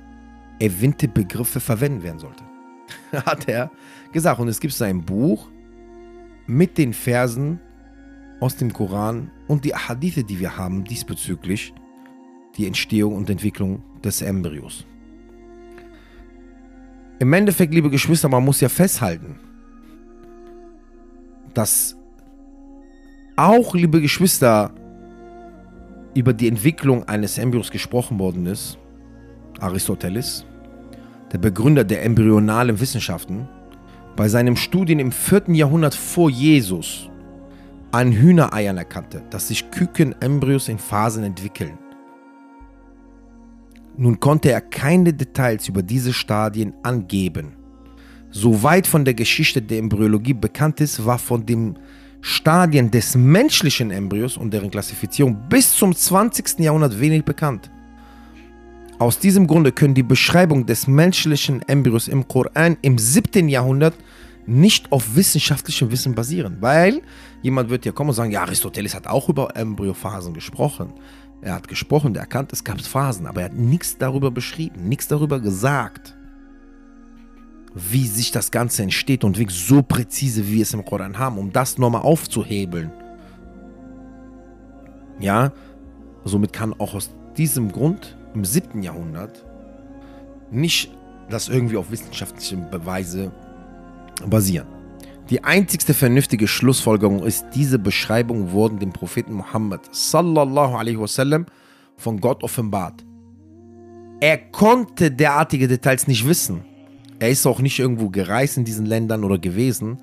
erwähnte 0.59 1.09
Begriffe 1.09 1.61
verwenden 1.61 2.03
werden 2.03 2.19
sollte. 2.19 2.45
hat 3.27 3.49
er 3.49 3.71
gesagt. 4.13 4.41
Und 4.41 4.49
es 4.49 4.61
gibt 4.61 4.81
ein 4.83 5.05
Buch 5.05 5.49
mit 6.47 6.79
den 6.79 6.93
Versen 6.93 7.61
aus 8.41 8.57
dem 8.57 8.73
Koran 8.73 9.31
und 9.49 9.65
die 9.65 9.75
Hadithe, 9.75 10.25
die 10.25 10.39
wir 10.39 10.57
haben 10.57 10.85
diesbezüglich, 10.85 11.73
die 12.57 12.67
Entstehung 12.67 13.15
und 13.15 13.31
Entwicklung 13.31 13.83
des 14.03 14.23
Embryos. 14.23 14.87
Im 17.19 17.33
Endeffekt, 17.33 17.73
liebe 17.73 17.91
Geschwister, 17.91 18.29
man 18.29 18.45
muss 18.45 18.61
ja 18.61 18.69
festhalten, 18.69 19.37
dass 21.55 21.97
auch, 23.37 23.75
liebe 23.75 24.01
Geschwister, 24.03 24.75
über 26.17 26.33
die 26.33 26.49
Entwicklung 26.49 27.07
eines 27.09 27.39
Embryos 27.39 27.71
gesprochen 27.71 28.19
worden 28.19 28.47
ist. 28.47 28.79
Aristoteles, 29.61 30.45
der 31.33 31.39
Begründer 31.39 31.85
der 31.85 32.05
embryonalen 32.05 32.81
Wissenschaften, 32.81 33.49
bei 34.17 34.29
seinen 34.29 34.57
Studien 34.57 34.99
im 34.99 35.13
4. 35.13 35.43
Jahrhundert 35.49 35.95
vor 35.95 36.31
Jesus 36.31 37.11
an 37.93 38.13
Hühnereiern 38.13 38.79
erkannte, 38.79 39.23
dass 39.31 39.49
sich 39.49 39.71
Kükenembryos 39.71 40.69
in 40.69 40.79
Phasen 40.79 41.23
entwickeln. 41.23 41.79
Nun 43.97 44.21
konnte 44.21 44.51
er 44.51 44.61
keine 44.61 45.13
Details 45.13 45.69
über 45.69 45.83
diese 45.83 46.13
Stadien 46.13 46.75
angeben. 46.83 47.53
soweit 48.31 48.87
von 48.87 49.05
der 49.05 49.15
Geschichte 49.15 49.63
der 49.63 49.79
Embryologie 49.79 50.35
bekannt 50.35 50.81
ist, 50.81 51.07
war 51.07 51.19
von 51.19 51.47
den 51.47 51.79
Stadien 52.21 52.91
des 52.91 53.15
menschlichen 53.15 53.91
Embryos 53.91 54.37
und 54.37 54.53
deren 54.53 54.71
Klassifizierung 54.71 55.49
bis 55.49 55.75
zum 55.75 55.95
20. 55.95 56.61
Jahrhundert 56.61 56.99
wenig 56.99 57.25
bekannt. 57.25 57.71
Aus 58.99 59.19
diesem 59.19 59.47
Grunde 59.47 59.73
können 59.73 59.95
die 59.95 60.03
Beschreibung 60.03 60.65
des 60.65 60.87
menschlichen 60.87 61.61
Embryos 61.69 62.09
im 62.09 62.27
Koran 62.27 62.79
im 62.81 62.97
7. 62.97 63.49
Jahrhundert 63.49 63.95
nicht 64.47 64.91
auf 64.91 65.15
wissenschaftlichem 65.17 65.91
Wissen 65.91 66.15
basieren, 66.15 66.57
weil 66.61 67.03
jemand 67.43 67.69
wird 67.69 67.85
ja 67.85 67.93
kommen 67.93 68.11
und 68.11 68.17
sagen, 68.17 68.31
ja, 68.31 68.43
Aristoteles 68.43 68.95
hat 68.95 69.07
auch 69.07 69.29
über 69.29 69.55
Embryophasen 69.55 70.33
gesprochen. 70.33 70.95
Er 71.43 71.55
hat 71.55 71.69
gesprochen, 71.69 72.15
er 72.15 72.23
erkannt, 72.23 72.53
es 72.53 72.65
gab 72.65 72.81
Phasen, 72.81 73.27
aber 73.27 73.43
er 73.43 73.47
hat 73.47 73.55
nichts 73.55 73.99
darüber 73.99 74.31
beschrieben, 74.31 74.89
nichts 74.89 75.09
darüber 75.09 75.41
gesagt, 75.41 76.16
wie 77.79 78.07
sich 78.07 78.31
das 78.31 78.51
Ganze 78.51 78.83
entsteht 78.83 79.23
und 79.23 79.39
wie 79.39 79.47
so 79.51 79.83
präzise, 79.83 80.49
wie 80.49 80.55
wir 80.55 80.63
es 80.63 80.73
im 80.73 80.83
Koran 80.83 81.19
haben, 81.19 81.37
um 81.37 81.53
das 81.53 81.77
nochmal 81.77 82.01
aufzuhebeln. 82.01 82.91
Ja, 85.21 85.53
somit 86.25 86.55
kann 86.55 86.73
auch 86.79 86.95
aus 86.95 87.11
diesem 87.37 87.71
Grund 87.71 88.17
im 88.33 88.47
7. 88.47 88.83
Jahrhundert 88.83 89.45
nicht 90.51 90.91
das 91.29 91.51
irgendwie 91.51 91.77
auf 91.77 91.91
wissenschaftlichen 91.91 92.71
Beweise 92.71 93.31
basieren. 94.27 94.69
Die 95.29 95.45
einzigste 95.45 95.93
vernünftige 95.93 96.49
Schlussfolgerung 96.49 97.25
ist, 97.25 97.45
diese 97.55 97.79
Beschreibungen 97.79 98.53
wurden 98.53 98.79
dem 98.79 98.93
Propheten 98.93 99.35
Muhammad 99.35 99.83
sallallahu 99.95 100.77
alaihi 100.77 100.99
wasallam 100.99 101.45
von 101.99 102.21
Gott 102.21 102.43
offenbart. 102.43 103.05
Er 104.21 104.39
konnte 104.39 105.11
derartige 105.11 105.69
Details 105.69 106.07
nicht 106.07 106.27
wissen. 106.27 106.65
Er 107.19 107.31
ist 107.31 107.47
auch 107.47 107.61
nicht 107.61 107.79
irgendwo 107.79 108.11
gereist 108.11 108.59
in 108.59 108.65
diesen 108.65 108.87
Ländern 108.87 109.25
oder 109.25 109.39
gewesen, 109.39 109.99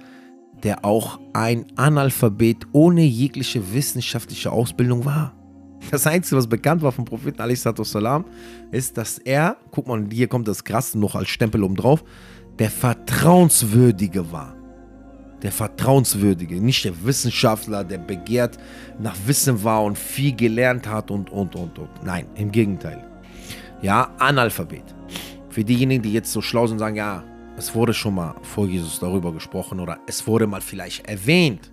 der 0.63 0.83
auch 0.83 1.19
ein 1.33 1.65
Analphabet 1.75 2.67
ohne 2.71 3.03
jegliche 3.03 3.73
wissenschaftliche 3.73 4.51
Ausbildung 4.51 5.05
war. 5.05 5.33
Das 5.91 6.07
Einzige, 6.07 6.37
was 6.37 6.47
bekannt 6.47 6.81
war 6.81 6.91
vom 6.91 7.05
Propheten 7.05 7.55
salam, 7.83 8.25
ist, 8.71 8.97
dass 8.97 9.17
er, 9.19 9.57
guck 9.71 9.87
mal, 9.87 10.05
hier 10.11 10.27
kommt 10.27 10.47
das 10.47 10.63
Krasse 10.63 10.97
noch 10.97 11.15
als 11.15 11.29
Stempel 11.29 11.61
oben 11.63 11.75
drauf, 11.75 12.03
der 12.57 12.69
Vertrauenswürdige 12.69 14.31
war. 14.31 14.55
Der 15.41 15.51
Vertrauenswürdige, 15.51 16.61
nicht 16.61 16.85
der 16.85 17.03
Wissenschaftler, 17.03 17.83
der 17.83 17.97
begehrt 17.97 18.57
nach 18.97 19.15
Wissen 19.25 19.61
war 19.63 19.83
und 19.83 19.97
viel 19.97 20.33
gelernt 20.33 20.87
hat 20.87 21.11
und, 21.11 21.29
und, 21.29 21.55
und, 21.55 21.77
und. 21.77 21.89
Nein, 22.03 22.27
im 22.35 22.49
Gegenteil. 22.49 23.03
Ja, 23.81 24.09
Analphabet. 24.19 24.95
Für 25.53 25.63
diejenigen, 25.63 26.01
die 26.01 26.11
jetzt 26.11 26.31
so 26.31 26.41
schlau 26.41 26.65
sind, 26.65 26.79
sagen, 26.79 26.95
ja, 26.95 27.23
es 27.57 27.75
wurde 27.75 27.93
schon 27.93 28.15
mal 28.15 28.33
vor 28.41 28.65
Jesus 28.65 28.99
darüber 28.99 29.31
gesprochen 29.31 29.79
oder 29.79 29.99
es 30.07 30.25
wurde 30.25 30.47
mal 30.47 30.61
vielleicht 30.61 31.07
erwähnt. 31.07 31.71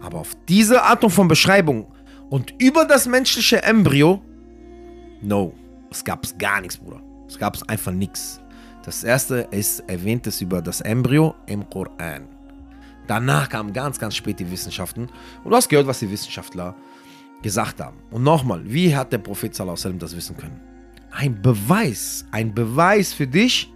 Aber 0.00 0.18
auf 0.18 0.32
diese 0.48 0.82
Art 0.82 1.08
von 1.12 1.28
Beschreibung 1.28 1.86
und 2.28 2.52
über 2.58 2.84
das 2.84 3.06
menschliche 3.06 3.62
Embryo, 3.62 4.20
no, 5.22 5.54
es 5.92 6.04
gab 6.04 6.26
gar 6.40 6.60
nichts, 6.60 6.76
Bruder. 6.76 7.00
Es 7.28 7.38
gab 7.38 7.56
einfach 7.68 7.92
nichts. 7.92 8.40
Das 8.84 9.04
erste 9.04 9.46
ist 9.52 9.88
erwähnt 9.88 10.26
es 10.26 10.40
über 10.40 10.60
das 10.60 10.80
Embryo 10.80 11.36
im 11.46 11.70
Koran. 11.70 12.26
Danach 13.06 13.48
kamen 13.48 13.72
ganz, 13.72 13.96
ganz 13.96 14.16
spät 14.16 14.40
die 14.40 14.50
Wissenschaften 14.50 15.08
und 15.44 15.50
du 15.52 15.56
hast 15.56 15.68
gehört, 15.68 15.86
was 15.86 16.00
die 16.00 16.10
Wissenschaftler 16.10 16.74
gesagt 17.42 17.80
haben. 17.80 17.98
Und 18.10 18.24
nochmal, 18.24 18.62
wie 18.64 18.96
hat 18.96 19.12
der 19.12 19.18
Prophet 19.18 19.54
sallam 19.54 20.00
das 20.00 20.16
wissen 20.16 20.36
können? 20.36 20.73
Ein 21.16 21.40
Beweis, 21.40 22.26
ein 22.32 22.52
Beweis 22.52 23.12
für 23.12 23.28
dich 23.28 23.72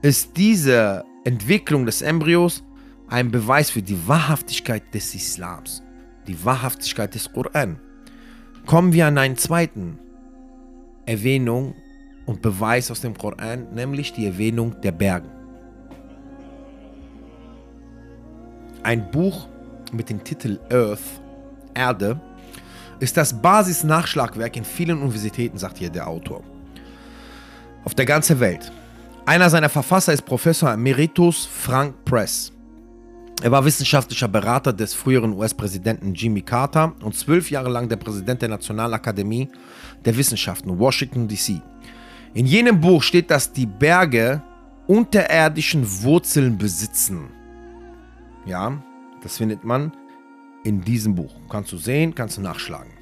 ist 0.00 0.38
diese 0.38 1.04
Entwicklung 1.22 1.84
des 1.84 2.00
Embryos 2.00 2.64
ein 3.08 3.30
Beweis 3.30 3.68
für 3.68 3.82
die 3.82 4.08
Wahrhaftigkeit 4.08 4.82
des 4.94 5.14
Islams, 5.14 5.82
die 6.26 6.42
Wahrhaftigkeit 6.42 7.14
des 7.14 7.30
Koran. 7.30 7.78
Kommen 8.64 8.94
wir 8.94 9.06
an 9.06 9.18
einen 9.18 9.36
zweiten 9.36 9.98
Erwähnung 11.04 11.74
und 12.24 12.40
Beweis 12.40 12.90
aus 12.90 13.02
dem 13.02 13.18
Koran, 13.18 13.66
nämlich 13.74 14.14
die 14.14 14.24
Erwähnung 14.24 14.80
der 14.80 14.92
Berge. 14.92 15.28
Ein 18.82 19.10
Buch 19.10 19.46
mit 19.92 20.08
dem 20.08 20.24
Titel 20.24 20.58
Earth, 20.70 21.20
Erde, 21.74 22.18
ist 22.98 23.18
das 23.18 23.42
Basisnachschlagwerk 23.42 24.56
in 24.56 24.64
vielen 24.64 25.02
Universitäten, 25.02 25.58
sagt 25.58 25.76
hier 25.76 25.90
der 25.90 26.08
Autor. 26.08 26.42
Auf 27.84 27.94
der 27.94 28.06
ganzen 28.06 28.38
Welt. 28.38 28.70
Einer 29.26 29.50
seiner 29.50 29.68
Verfasser 29.68 30.12
ist 30.12 30.22
Professor 30.22 30.72
Emeritus 30.72 31.46
Frank 31.46 32.04
Press. 32.04 32.52
Er 33.42 33.50
war 33.50 33.64
wissenschaftlicher 33.64 34.28
Berater 34.28 34.72
des 34.72 34.94
früheren 34.94 35.32
US-Präsidenten 35.32 36.14
Jimmy 36.14 36.42
Carter 36.42 36.94
und 37.02 37.16
zwölf 37.16 37.50
Jahre 37.50 37.70
lang 37.70 37.88
der 37.88 37.96
Präsident 37.96 38.40
der 38.40 38.50
Nationalakademie 38.50 39.48
der 40.04 40.16
Wissenschaften, 40.16 40.78
Washington, 40.78 41.26
D.C. 41.26 41.60
In 42.34 42.46
jenem 42.46 42.80
Buch 42.80 43.02
steht, 43.02 43.32
dass 43.32 43.52
die 43.52 43.66
Berge 43.66 44.40
unterirdischen 44.86 45.84
Wurzeln 46.02 46.56
besitzen. 46.56 47.30
Ja, 48.46 48.80
das 49.22 49.38
findet 49.38 49.64
man 49.64 49.92
in 50.62 50.80
diesem 50.82 51.16
Buch. 51.16 51.34
Kannst 51.48 51.72
du 51.72 51.78
sehen, 51.78 52.14
kannst 52.14 52.36
du 52.36 52.42
nachschlagen. 52.42 53.01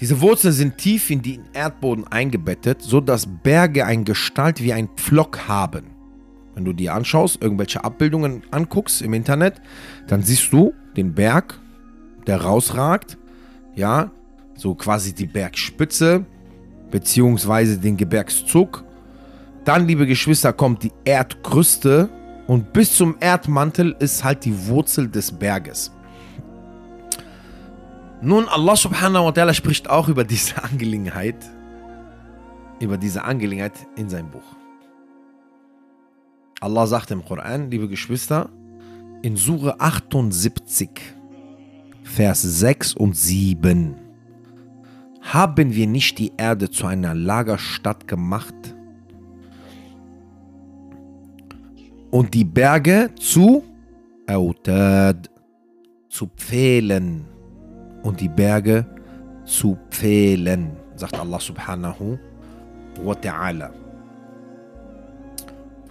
Diese 0.00 0.20
Wurzeln 0.20 0.52
sind 0.52 0.76
tief 0.76 1.10
in 1.10 1.22
den 1.22 1.44
Erdboden 1.54 2.06
eingebettet, 2.06 2.82
sodass 2.82 3.26
Berge 3.26 3.86
eine 3.86 4.04
Gestalt 4.04 4.62
wie 4.62 4.72
ein 4.72 4.88
Pflock 4.96 5.48
haben. 5.48 5.86
Wenn 6.54 6.64
du 6.64 6.72
dir 6.72 6.94
anschaust, 6.94 7.40
irgendwelche 7.42 7.82
Abbildungen 7.82 8.42
anguckst 8.50 9.02
im 9.02 9.14
Internet, 9.14 9.60
dann 10.06 10.22
siehst 10.22 10.52
du 10.52 10.74
den 10.96 11.14
Berg, 11.14 11.58
der 12.26 12.40
rausragt. 12.40 13.18
Ja, 13.74 14.10
so 14.54 14.74
quasi 14.74 15.14
die 15.14 15.26
Bergspitze 15.26 16.24
beziehungsweise 16.90 17.78
den 17.78 17.96
Gebirgszug. 17.96 18.84
Dann, 19.64 19.86
liebe 19.86 20.06
Geschwister, 20.06 20.52
kommt 20.52 20.82
die 20.82 20.92
Erdkruste 21.04 22.08
und 22.46 22.72
bis 22.72 22.96
zum 22.96 23.16
Erdmantel 23.20 23.96
ist 23.98 24.22
halt 24.22 24.44
die 24.44 24.68
Wurzel 24.68 25.08
des 25.08 25.32
Berges. 25.32 25.90
Nun, 28.22 28.48
Allah 28.48 28.76
subhanahu 28.76 29.26
wa 29.26 29.30
ta'ala 29.30 29.52
spricht 29.52 29.90
auch 29.90 30.08
über 30.08 30.24
diese 30.24 30.62
Angelegenheit, 30.62 31.36
über 32.80 32.96
diese 32.96 33.24
Angelegenheit 33.24 33.74
in 33.96 34.08
seinem 34.08 34.30
Buch. 34.30 34.56
Allah 36.60 36.86
sagt 36.86 37.10
im 37.10 37.22
Koran, 37.22 37.70
liebe 37.70 37.88
Geschwister, 37.88 38.48
in 39.20 39.36
Sure 39.36 39.78
78, 39.80 40.88
Vers 42.04 42.40
6 42.42 42.94
und 42.94 43.16
7. 43.16 43.94
Haben 45.20 45.74
wir 45.74 45.86
nicht 45.86 46.18
die 46.18 46.32
Erde 46.36 46.70
zu 46.70 46.86
einer 46.86 47.14
Lagerstadt 47.14 48.08
gemacht 48.08 48.54
und 52.10 52.32
die 52.32 52.44
Berge 52.44 53.10
zu 53.18 53.64
Autad, 54.26 55.28
zu 56.08 56.28
Pfählen 56.28 57.26
und 58.06 58.20
die 58.20 58.28
Berge 58.28 58.86
zu 59.44 59.76
Pfählen, 59.90 60.70
sagt 60.94 61.18
Allah 61.18 61.40
subhanahu 61.40 62.18
wa 63.02 63.12
ta'ala. 63.12 63.70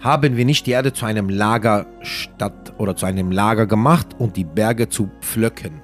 Haben 0.00 0.36
wir 0.36 0.44
nicht 0.44 0.66
die 0.66 0.70
Erde 0.70 0.92
zu 0.92 1.04
einem 1.04 1.28
Lagerstadt 1.28 2.72
oder 2.78 2.96
zu 2.96 3.06
einem 3.06 3.30
Lager 3.30 3.66
gemacht 3.66 4.08
und 4.18 4.36
die 4.36 4.44
Berge 4.44 4.88
zu 4.88 5.10
Pflöcken? 5.20 5.82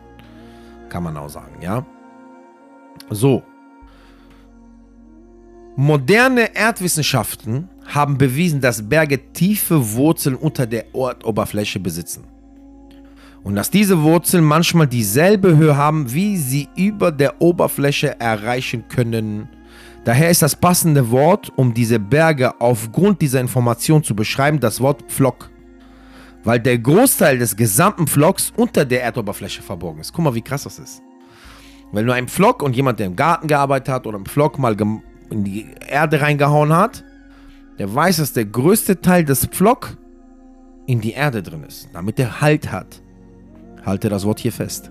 Kann 0.89 1.03
man 1.03 1.17
auch 1.17 1.29
sagen, 1.29 1.61
ja? 1.61 1.85
So. 3.11 3.43
Moderne 5.77 6.55
Erdwissenschaften 6.55 7.69
haben 7.87 8.17
bewiesen, 8.17 8.61
dass 8.61 8.89
Berge 8.89 9.33
tiefe 9.33 9.93
Wurzeln 9.95 10.37
unter 10.37 10.67
der 10.67 10.95
Erdoberfläche 10.95 11.81
besitzen. 11.81 12.25
Und 13.45 13.57
dass 13.57 13.71
diese 13.71 14.03
Wurzeln 14.03 14.45
manchmal 14.45 14.87
dieselbe 14.87 15.57
Höhe 15.57 15.77
haben, 15.77 16.13
wie 16.13 16.37
sie 16.37 16.69
über 16.77 17.11
der 17.11 17.43
Oberfläche 17.43 18.21
erreichen 18.21 18.85
können. 18.89 19.49
Daher 20.05 20.31
ist 20.31 20.43
das 20.43 20.57
passende 20.57 21.11
Wort, 21.11 21.53
um 21.57 21.75
diese 21.75 21.99
Berge 21.99 22.61
aufgrund 22.61 23.21
dieser 23.21 23.41
Information 23.41 24.03
zu 24.03 24.15
beschreiben, 24.15 24.61
das 24.61 24.81
Wort 24.81 25.03
Pflock. 25.09 25.51
Weil 26.45 26.61
der 26.61 26.79
Großteil 26.79 27.39
des 27.39 27.57
gesamten 27.57 28.07
Pflocks 28.07 28.53
unter 28.57 28.85
der 28.85 29.03
Erdoberfläche 29.03 29.63
verborgen 29.63 30.01
ist. 30.01 30.13
Guck 30.13 30.25
mal, 30.25 30.35
wie 30.35 30.43
krass 30.43 30.65
das 30.65 30.79
ist. 30.79 31.03
Wenn 31.93 32.07
du 32.07 32.13
einen 32.13 32.29
Pflock 32.29 32.63
und 32.63 32.75
jemand, 32.75 32.99
der 32.99 33.07
im 33.07 33.17
Garten 33.17 33.47
gearbeitet 33.47 33.89
hat 33.89 34.07
oder 34.07 34.19
im 34.19 34.27
Pflock 34.27 34.59
mal 34.59 34.77
in 35.31 35.45
die 35.45 35.67
Erde 35.89 36.21
reingehauen 36.21 36.73
hat, 36.73 37.05
der 37.79 37.93
weiß, 37.93 38.19
dass 38.19 38.33
der 38.33 38.45
größte 38.45 39.01
Teil 39.01 39.25
des 39.25 39.47
Pflock 39.47 39.97
in 40.87 41.01
die 41.01 41.13
Erde 41.13 41.43
drin 41.43 41.65
ist, 41.65 41.89
damit 41.93 42.19
er 42.19 42.41
Halt 42.41 42.73
hat. 42.73 43.03
Halte 43.85 44.09
das 44.09 44.25
Wort 44.25 44.41
hier 44.41 44.53
fest. 44.53 44.91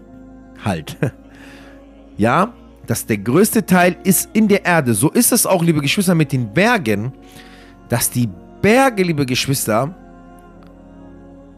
Halt. 0.63 0.97
ja, 2.17 2.53
dass 2.87 3.05
der 3.05 3.17
größte 3.17 3.65
Teil 3.65 3.95
ist 4.03 4.29
in 4.33 4.47
der 4.47 4.65
Erde. 4.65 4.93
So 4.93 5.09
ist 5.09 5.31
es 5.31 5.45
auch, 5.45 5.63
liebe 5.63 5.81
Geschwister, 5.81 6.15
mit 6.15 6.31
den 6.31 6.51
Bergen, 6.51 7.13
dass 7.89 8.09
die 8.09 8.29
Berge, 8.61 9.03
liebe 9.03 9.25
Geschwister, 9.25 9.95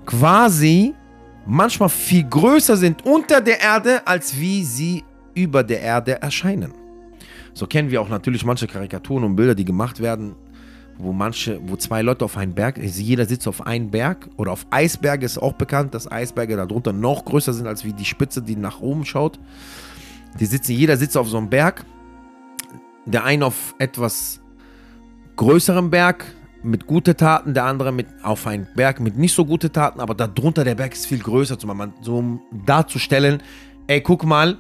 quasi 0.06 0.93
manchmal 1.46 1.89
viel 1.89 2.24
größer 2.24 2.78
sind 2.78 3.06
unter 3.06 3.41
der 3.41 3.62
Erde, 3.62 4.06
als 4.06 4.38
wie 4.38 4.63
sie 4.63 5.04
über 5.34 5.63
der 5.63 5.82
Erde 5.82 6.22
erscheinen. 6.22 6.74
So 7.54 7.67
kennen 7.67 7.91
wir 7.91 8.02
auch 8.02 8.10
natürlich 8.10 8.46
manche 8.46 8.67
Karikaturen 8.67 9.24
und 9.24 9.36
Bilder, 9.36 9.56
die 9.56 9.65
gemacht 9.65 10.00
werden, 10.00 10.36
wo 10.97 11.12
manche, 11.12 11.60
wo 11.67 11.75
zwei 11.75 12.01
Leute 12.01 12.25
auf 12.25 12.38
einen 12.38 12.53
Berg, 12.53 12.77
jeder 12.77 13.25
sitzt 13.25 13.47
auf 13.47 13.65
einen 13.65 13.91
Berg 13.91 14.29
oder 14.38 14.51
auf 14.51 14.65
Eisberge 14.69 15.25
ist 15.25 15.38
auch 15.38 15.53
bekannt, 15.53 15.93
dass 15.93 16.12
Eisberge 16.12 16.56
darunter 16.56 16.93
noch 16.93 17.25
größer 17.25 17.53
sind 17.53 17.67
als 17.67 17.84
wie 17.84 17.93
die 17.93 18.06
Spitze, 18.06 18.41
die 18.41 18.56
nach 18.56 18.82
oben 18.82 19.06
schaut. 19.06 19.39
Die 20.39 20.45
sitzen, 20.45 20.73
jeder 20.73 20.97
sitzt 20.97 21.17
auf 21.17 21.27
so 21.27 21.38
einem 21.38 21.49
Berg. 21.49 21.86
Der 23.06 23.23
eine 23.23 23.45
auf 23.45 23.75
etwas 23.79 24.39
größerem 25.36 25.89
Berg 25.89 26.25
mit 26.63 26.88
guten 26.88 27.17
Taten, 27.17 27.53
der 27.53 27.65
andere 27.65 27.91
mit 27.91 28.08
auf 28.23 28.47
einen 28.47 28.67
Berg 28.75 28.99
mit 28.99 29.17
nicht 29.17 29.34
so 29.34 29.45
guten 29.45 29.71
Taten, 29.71 29.99
aber 29.99 30.15
darunter 30.15 30.63
der 30.63 30.75
Berg 30.75 30.93
ist 30.93 31.06
viel 31.06 31.19
größer, 31.19 31.58
so 32.01 32.17
um 32.17 32.41
darzustellen, 32.65 33.43
ey, 33.88 34.01
guck 34.01 34.23
mal, 34.23 34.58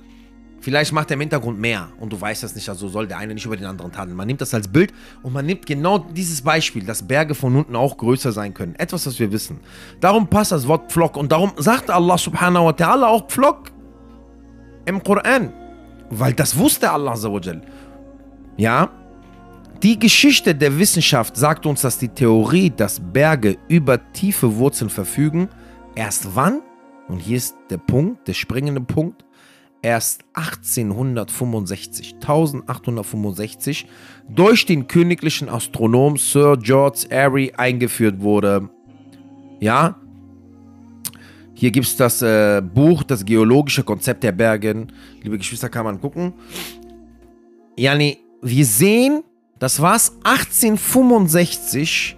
Vielleicht 0.63 0.93
macht 0.93 1.11
er 1.11 1.15
im 1.15 1.19
Hintergrund 1.19 1.59
mehr 1.59 1.89
und 1.99 2.13
du 2.13 2.21
weißt 2.21 2.41
das 2.41 2.55
nicht, 2.55 2.69
also 2.69 2.87
soll 2.87 3.05
der 3.05 3.17
eine 3.17 3.33
nicht 3.33 3.45
über 3.45 3.57
den 3.57 3.65
anderen 3.65 3.91
tadeln. 3.91 4.15
Man 4.15 4.27
nimmt 4.27 4.39
das 4.39 4.53
als 4.53 4.65
Bild 4.65 4.93
und 5.21 5.33
man 5.33 5.45
nimmt 5.45 5.65
genau 5.65 5.97
dieses 5.99 6.41
Beispiel, 6.41 6.85
dass 6.85 7.05
Berge 7.05 7.35
von 7.35 7.53
unten 7.57 7.75
auch 7.75 7.97
größer 7.97 8.31
sein 8.31 8.53
können. 8.53 8.73
Etwas, 8.75 9.05
was 9.05 9.19
wir 9.19 9.29
wissen. 9.33 9.59
Darum 9.99 10.25
passt 10.25 10.53
das 10.53 10.65
Wort 10.65 10.89
Pflock 10.89 11.17
und 11.17 11.33
darum 11.33 11.51
sagt 11.57 11.89
Allah 11.89 12.17
subhanahu 12.17 12.67
wa 12.67 12.69
ta'ala 12.69 13.07
auch 13.07 13.27
Pflock 13.27 13.71
im 14.85 15.03
Koran. 15.03 15.51
Weil 16.09 16.31
das 16.31 16.57
wusste 16.57 16.89
Allah. 16.89 17.17
Ja? 18.55 18.89
Die 19.81 19.99
Geschichte 19.99 20.55
der 20.55 20.79
Wissenschaft 20.79 21.35
sagt 21.35 21.65
uns, 21.65 21.81
dass 21.81 21.97
die 21.97 22.07
Theorie, 22.07 22.69
dass 22.69 23.01
Berge 23.01 23.57
über 23.67 23.99
tiefe 24.13 24.55
Wurzeln 24.55 24.89
verfügen, 24.89 25.49
erst 25.93 26.37
wann, 26.37 26.61
und 27.09 27.19
hier 27.19 27.35
ist 27.35 27.53
der 27.69 27.79
Punkt, 27.79 28.29
der 28.29 28.33
springende 28.33 28.79
Punkt, 28.79 29.25
erst 29.83 30.23
1865, 30.33 32.15
1865 32.15 33.85
durch 34.29 34.65
den 34.65 34.87
königlichen 34.87 35.49
Astronom 35.49 36.17
Sir 36.17 36.57
George 36.57 37.05
Airy 37.09 37.53
eingeführt 37.55 38.21
wurde. 38.21 38.69
Ja, 39.59 39.97
hier 41.53 41.71
gibt 41.71 41.85
es 41.85 41.95
das 41.95 42.21
äh, 42.21 42.61
Buch, 42.61 43.03
das 43.03 43.23
geologische 43.23 43.83
Konzept 43.83 44.23
der 44.23 44.31
Berge. 44.31 44.87
Liebe 45.21 45.37
Geschwister, 45.37 45.69
kann 45.69 45.85
man 45.85 46.01
gucken. 46.01 46.33
Yani, 47.77 48.17
wir 48.41 48.65
sehen, 48.65 49.23
das 49.59 49.81
war 49.81 49.95
es 49.95 50.11
1865, 50.23 52.17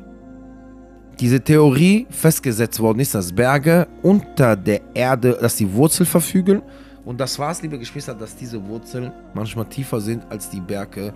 diese 1.19 1.41
Theorie 1.41 2.07
festgesetzt 2.09 2.79
worden 2.79 2.99
ist, 2.99 3.15
dass 3.15 3.33
Berge 3.33 3.87
unter 4.01 4.55
der 4.55 4.81
Erde, 4.93 5.37
dass 5.39 5.55
die 5.55 5.71
Wurzel 5.73 6.05
verfügen 6.05 6.61
und 7.05 7.19
das 7.19 7.37
war's, 7.37 7.61
liebe 7.61 7.77
Geschwister, 7.77 8.15
dass 8.15 8.35
diese 8.35 8.65
Wurzeln 8.67 9.11
manchmal 9.33 9.65
tiefer 9.65 10.01
sind 10.01 10.25
als 10.29 10.49
die 10.49 10.59
Berge, 10.59 11.13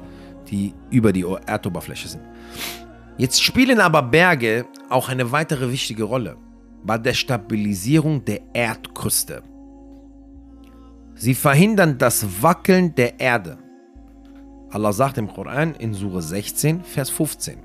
die 0.47 0.73
über 0.91 1.11
die 1.11 1.25
Erdoberfläche 1.45 2.07
sind. 2.07 2.23
Jetzt 3.17 3.41
spielen 3.41 3.79
aber 3.79 4.03
Berge 4.03 4.65
auch 4.89 5.09
eine 5.09 5.31
weitere 5.31 5.71
wichtige 5.71 6.03
Rolle 6.03 6.37
bei 6.83 6.97
der 6.97 7.13
Stabilisierung 7.13 8.23
der 8.23 8.41
Erdkruste. 8.53 9.43
Sie 11.15 11.35
verhindern 11.35 11.97
das 11.97 12.41
Wackeln 12.41 12.95
der 12.95 13.19
Erde. 13.19 13.57
Allah 14.69 14.93
sagt 14.93 15.17
im 15.17 15.27
Koran 15.27 15.73
in 15.75 15.93
Sure 15.93 16.21
16, 16.21 16.83
Vers 16.83 17.09
15. 17.09 17.57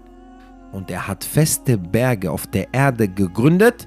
Und 0.72 0.90
er 0.90 1.06
hat 1.06 1.22
feste 1.22 1.78
Berge 1.78 2.30
auf 2.32 2.46
der 2.48 2.72
Erde 2.72 3.06
gegründet, 3.06 3.86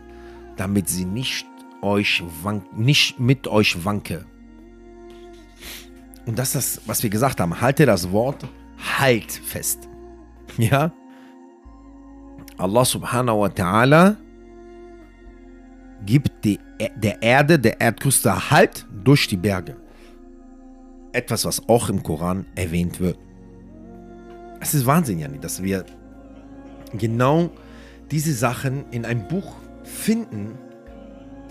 damit 0.55 0.87
sie 0.87 1.03
nicht 1.03 1.46
euch 1.81 2.23
wank, 2.43 2.77
nicht 2.77 3.19
mit 3.19 3.47
euch 3.47 3.83
wanke. 3.85 4.25
Und 6.25 6.37
das 6.37 6.55
ist 6.55 6.77
das, 6.77 6.87
was 6.87 7.03
wir 7.03 7.09
gesagt 7.09 7.39
haben. 7.39 7.59
Halte 7.61 7.85
das 7.85 8.11
Wort 8.11 8.45
Halt 8.99 9.31
fest. 9.31 9.87
Ja? 10.57 10.91
Allah 12.57 12.85
subhanahu 12.85 13.41
wa 13.41 13.47
ta'ala 13.47 14.15
gibt 16.05 16.43
die, 16.43 16.59
der 16.95 17.21
Erde, 17.21 17.59
der 17.59 17.79
Erdkruste 17.79 18.49
Halt 18.49 18.87
durch 19.03 19.27
die 19.27 19.37
Berge. 19.37 19.75
Etwas, 21.11 21.45
was 21.45 21.69
auch 21.69 21.89
im 21.89 22.01
Koran 22.01 22.45
erwähnt 22.55 22.99
wird. 22.99 23.17
Es 24.59 24.73
ist 24.73 24.85
Wahnsinn, 24.85 25.19
Jani, 25.19 25.39
dass 25.39 25.61
wir 25.61 25.85
genau 26.93 27.51
diese 28.09 28.33
Sachen 28.33 28.89
in 28.91 29.05
einem 29.05 29.27
Buch 29.27 29.55
finden, 29.83 30.57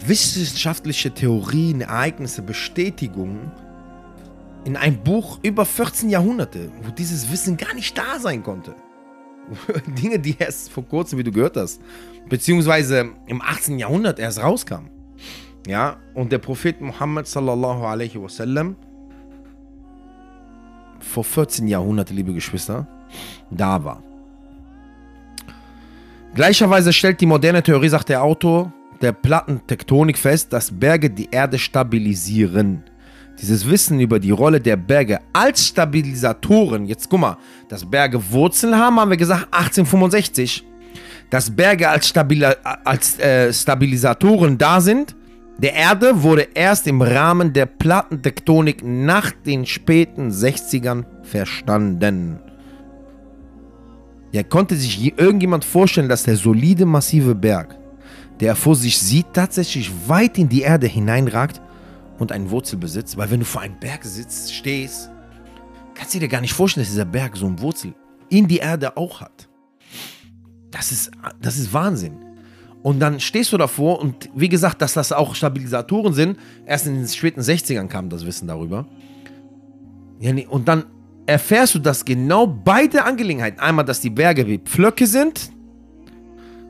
wissenschaftliche 0.05 1.13
Theorien, 1.13 1.81
Ereignisse, 1.81 2.43
Bestätigungen 2.43 3.51
in 4.65 4.77
einem 4.77 4.99
Buch 4.99 5.39
über 5.43 5.65
14 5.65 6.11
Jahrhunderte, 6.11 6.71
wo 6.83 6.91
dieses 6.91 7.31
Wissen 7.31 7.57
gar 7.57 7.75
nicht 7.75 7.97
da 7.97 8.19
sein 8.19 8.43
konnte. 8.43 8.75
Dinge, 9.87 10.19
die 10.19 10.37
erst 10.39 10.71
vor 10.71 10.85
kurzem, 10.85 11.19
wie 11.19 11.25
du 11.25 11.31
gehört 11.31 11.57
hast, 11.57 11.81
beziehungsweise 12.29 13.11
im 13.27 13.41
18. 13.41 13.79
Jahrhundert 13.79 14.19
erst 14.19 14.43
rauskamen. 14.43 14.91
Ja, 15.67 15.97
und 16.15 16.33
der 16.33 16.39
Prophet 16.39 16.81
Muhammad 16.81 17.27
sallallahu 17.27 17.85
alaihi 17.85 18.21
wasallam 18.21 18.77
vor 20.99 21.25
14 21.25 21.69
Jahrhunderte, 21.69 22.15
liebe 22.15 22.33
Geschwister, 22.33 22.87
da 23.51 23.83
war. 23.83 24.03
Gleicherweise 26.35 26.93
stellt 26.93 27.21
die 27.21 27.27
moderne 27.27 27.63
Theorie, 27.63 27.89
sagt 27.89 28.09
der 28.09 28.23
Autor, 28.23 28.73
der 29.01 29.13
Plattentektonik 29.13 30.19
fest, 30.19 30.53
dass 30.53 30.71
Berge 30.71 31.11
die 31.11 31.29
Erde 31.31 31.59
stabilisieren. 31.59 32.83
Dieses 33.41 33.69
Wissen 33.69 34.01
über 34.01 34.19
die 34.19 34.31
Rolle 34.31 34.61
der 34.61 34.77
Berge 34.77 35.21
als 35.33 35.67
Stabilisatoren, 35.67 36.87
jetzt 36.87 37.11
guck 37.11 37.21
mal, 37.21 37.37
dass 37.69 37.85
Berge 37.85 38.19
Wurzeln 38.31 38.75
haben, 38.75 38.99
haben 38.99 39.11
wir 39.11 39.17
gesagt 39.17 39.45
1865. 39.51 40.65
Dass 41.29 41.55
Berge 41.55 41.89
als, 41.89 42.09
Stabila 42.09 42.55
als 42.85 43.19
äh, 43.19 43.53
Stabilisatoren 43.53 44.57
da 44.57 44.81
sind, 44.81 45.15
der 45.59 45.75
Erde 45.75 46.23
wurde 46.23 46.49
erst 46.55 46.87
im 46.87 47.03
Rahmen 47.03 47.53
der 47.53 47.67
Plattentektonik 47.67 48.83
nach 48.85 49.33
den 49.33 49.67
späten 49.67 50.31
60ern 50.31 51.05
verstanden. 51.23 52.39
Ja, 54.33 54.43
konnte 54.43 54.77
sich 54.77 55.19
irgendjemand 55.19 55.65
vorstellen, 55.65 56.09
dass 56.09 56.25
der 56.25 56.37
solide, 56.37 56.87
massive 56.87 57.35
Berg 57.35 57.77
der 58.41 58.57
vor 58.57 58.75
sich 58.75 58.99
sieht, 58.99 59.27
tatsächlich 59.33 59.91
weit 60.07 60.39
in 60.39 60.49
die 60.49 60.63
Erde 60.63 60.87
hineinragt 60.87 61.61
und 62.19 62.33
einen 62.33 62.51
Wurzel 62.51 62.79
besitzt. 62.79 63.17
Weil 63.17 63.31
wenn 63.31 63.41
du 63.41 63.47
vor 63.47 63.63
einem 63.63 63.79
Berg 63.79 64.05
sitzt, 64.05 64.55
stehst, 64.55 65.11
kannst 65.95 66.15
du 66.15 66.19
dir 66.19 66.29
gar 66.29 66.41
nicht 66.41 66.53
vorstellen, 66.53 66.85
dass 66.85 66.93
dieser 66.93 67.05
Berg 67.05 67.37
so 67.37 67.47
eine 67.47 67.59
Wurzel 67.61 67.95
in 68.29 68.47
die 68.49 68.59
Erde 68.59 68.97
auch 68.97 69.21
hat. 69.21 69.49
Das 70.71 70.93
ist, 70.93 71.11
das 71.41 71.59
ist 71.59 71.73
Wahnsinn. 71.73 72.19
Und 72.83 73.01
dann 73.01 73.19
stehst 73.19 73.53
du 73.53 73.57
davor 73.57 74.01
und 74.01 74.29
wie 74.35 74.49
gesagt, 74.49 74.81
dass 74.81 74.93
das 74.93 75.11
auch 75.11 75.35
Stabilisatoren 75.35 76.13
sind. 76.13 76.39
Erst 76.67 76.87
in 76.87 76.95
den 76.95 77.09
späten 77.09 77.41
60ern 77.41 77.89
kam 77.89 78.11
das 78.11 78.25
Wissen 78.25 78.47
darüber. 78.47 78.87
Und 80.49 80.69
dann 80.69 80.85
erfährst 81.27 81.75
du, 81.75 81.79
dass 81.79 82.05
genau 82.05 82.47
beide 82.47 83.05
Angelegenheiten, 83.05 83.59
einmal, 83.59 83.85
dass 83.85 84.01
die 84.01 84.11
Berge 84.11 84.47
wie 84.47 84.59
Pflöcke 84.59 85.07
sind, 85.07 85.51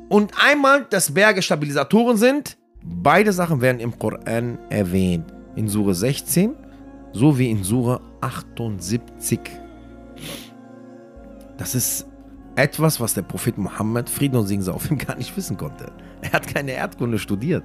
und 0.09 0.33
einmal, 0.43 0.87
dass 0.89 1.13
Berge 1.13 1.43
Stabilisatoren 1.43 2.17
sind. 2.17 2.57
Beide 2.83 3.33
Sachen 3.33 3.61
werden 3.61 3.81
im 3.81 3.99
Koran 3.99 4.59
erwähnt. 4.71 5.33
In 5.57 5.69
Sure 5.69 5.95
16 5.95 6.55
sowie 7.13 7.51
in 7.51 7.65
Sure 7.65 8.01
78. 8.21 9.41
Das 11.57 11.75
ist 11.75 12.07
etwas, 12.55 13.01
was 13.01 13.15
der 13.15 13.23
Prophet 13.23 13.59
Mohammed, 13.59 14.09
Frieden 14.09 14.37
und 14.37 14.47
Segen 14.47 14.69
auf 14.69 14.91
ihm, 14.91 14.99
gar 14.99 15.17
nicht 15.17 15.37
wissen 15.37 15.57
konnte. 15.57 15.91
Er 16.23 16.33
hat 16.33 16.47
keine 16.47 16.73
Erdkunde 16.73 17.19
studiert. 17.19 17.65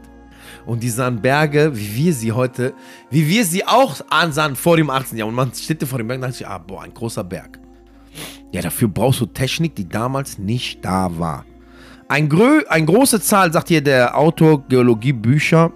Und 0.66 0.82
die 0.82 0.90
sahen 0.90 1.22
Berge, 1.22 1.72
wie 1.76 1.96
wir 1.96 2.14
sie 2.14 2.32
heute, 2.32 2.74
wie 3.12 3.28
wir 3.28 3.46
sie 3.46 3.66
auch 3.68 4.02
ansahen 4.10 4.56
vor 4.56 4.76
dem 4.76 4.90
18. 4.90 5.18
Jahr. 5.18 5.28
Und 5.28 5.36
man 5.36 5.54
steht 5.54 5.84
vor 5.84 6.00
dem 6.00 6.08
Berg 6.08 6.18
und 6.18 6.22
dachte 6.24 6.38
sich, 6.38 6.48
ah, 6.48 6.58
boah, 6.58 6.82
ein 6.82 6.94
großer 6.94 7.24
Berg. 7.24 7.60
Ja, 8.52 8.62
dafür 8.62 8.88
brauchst 8.88 9.22
du 9.22 9.28
Technik, 9.28 9.76
die 9.76 9.88
damals 9.88 10.40
nicht 10.40 10.84
da 10.84 11.20
war. 11.20 11.46
Ein 12.12 12.28
grö 12.28 12.62
eine 12.68 12.86
große 12.86 13.22
Zahl, 13.22 13.54
sagt 13.54 13.70
hier 13.70 13.80
der 13.80 14.18
Autor 14.18 14.68
Geologiebücher, 14.68 15.72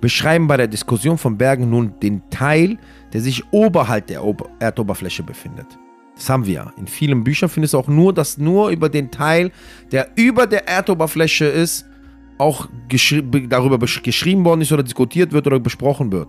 beschreiben 0.00 0.46
bei 0.46 0.56
der 0.56 0.68
Diskussion 0.68 1.18
von 1.18 1.36
Bergen 1.36 1.70
nun 1.70 1.94
den 2.00 2.22
Teil, 2.30 2.78
der 3.12 3.20
sich 3.20 3.42
oberhalb 3.50 4.06
der 4.06 4.22
Ober 4.22 4.48
Erdoberfläche 4.60 5.24
befindet. 5.24 5.66
Das 6.14 6.30
haben 6.30 6.46
wir. 6.46 6.72
In 6.76 6.86
vielen 6.86 7.24
Büchern 7.24 7.48
findest 7.48 7.74
du 7.74 7.78
auch 7.78 7.88
nur, 7.88 8.14
dass 8.14 8.38
nur 8.38 8.68
über 8.68 8.88
den 8.88 9.10
Teil, 9.10 9.50
der 9.90 10.10
über 10.14 10.46
der 10.46 10.68
Erdoberfläche 10.68 11.46
ist, 11.46 11.84
auch 12.38 12.68
geschri 12.88 13.20
darüber 13.48 13.76
geschrieben 13.78 14.44
worden 14.44 14.60
ist 14.60 14.70
oder 14.70 14.84
diskutiert 14.84 15.32
wird 15.32 15.48
oder 15.48 15.58
besprochen 15.58 16.12
wird. 16.12 16.28